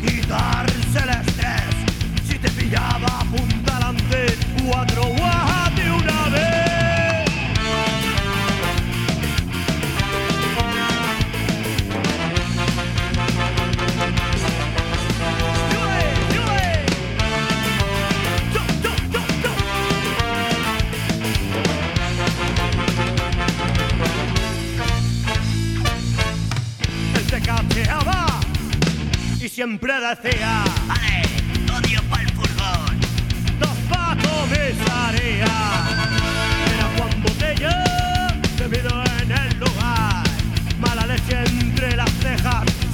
quitarse 0.95 0.99
el 0.99 1.09
estrés. 1.09 2.27
Si 2.27 2.39
te 2.39 2.49
pillaba, 2.51 3.19
punta 3.31 3.77
adelante, 3.77 4.38
cuatro 4.65 5.03
y 29.56 29.61
siempre 29.61 29.94
decía 29.94 30.64
Vale, 30.88 31.22
odio 31.77 32.02
pa'l 32.10 32.27
furgón. 32.34 32.99
Dos 33.60 33.77
patos 33.90 34.49
haría 34.91 35.45
Era 36.73 36.90
Juan 36.98 37.23
Botella 37.23 38.34
Debido 38.57 39.03
en 39.22 39.32
el 39.32 39.60
lugar. 39.60 40.23
Mala 40.80 41.06
leche 41.07 41.44
entre 41.61 41.95
las 41.95 42.10
cejas 42.22 42.85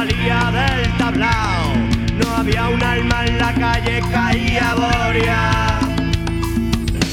salía 0.00 0.50
del 0.50 0.96
tablao. 0.96 1.74
No 2.18 2.36
había 2.36 2.68
un 2.68 2.82
alma 2.82 3.26
en 3.26 3.38
la 3.38 3.52
calle, 3.52 4.00
caía 4.10 4.74
Boria. 4.74 5.78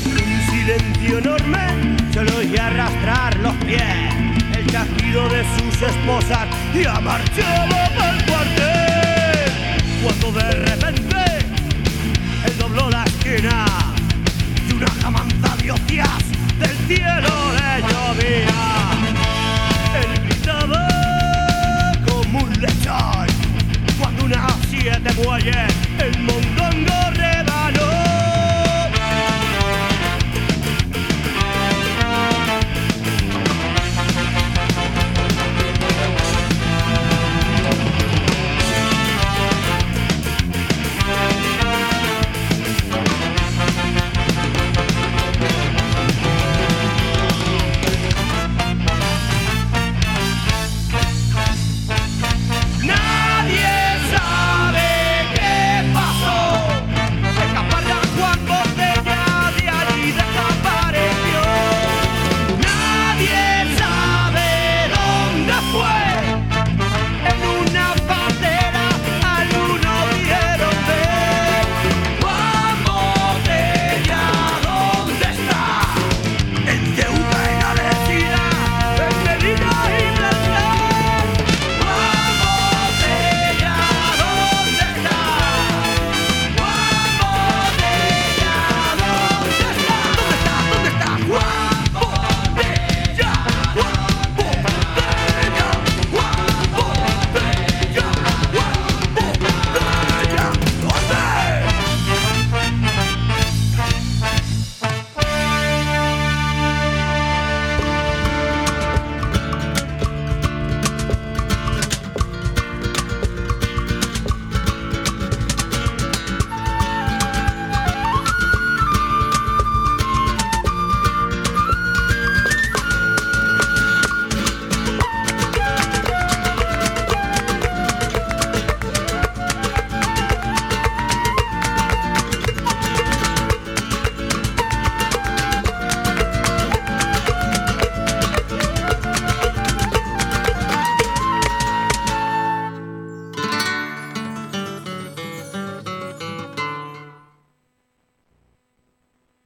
Un 0.05 0.39
silencio 0.51 1.17
enorme, 1.17 1.65
se 2.13 2.23
lo 2.23 2.37
oía 2.37 2.67
arrastrar 2.67 3.35
los 3.39 3.55
pies. 3.55 4.13
El 4.57 4.65
chasquido 4.71 5.27
de 5.27 5.43
sus 5.55 5.81
esposas 5.81 6.47
y 6.73 6.85
a 6.85 6.99
marchaba 7.01 7.89
para 7.97 8.11
el 8.11 8.25
cuartel. 8.25 9.51
Cuando 10.01 10.31
de 10.39 10.51
repente 10.51 11.21
él 12.45 12.57
dobló 12.57 12.89
la 12.89 13.03
esquina 13.03 13.65
y 14.69 14.73
una 14.73 14.91
jamanza 15.01 15.57
de 15.57 15.73
del 16.61 16.77
cielo 16.87 17.33
le 17.57 17.81
llovía. 17.81 18.66
día 24.87 24.99
te 25.03 25.09
apoyes 25.09 25.55
en 25.99 26.25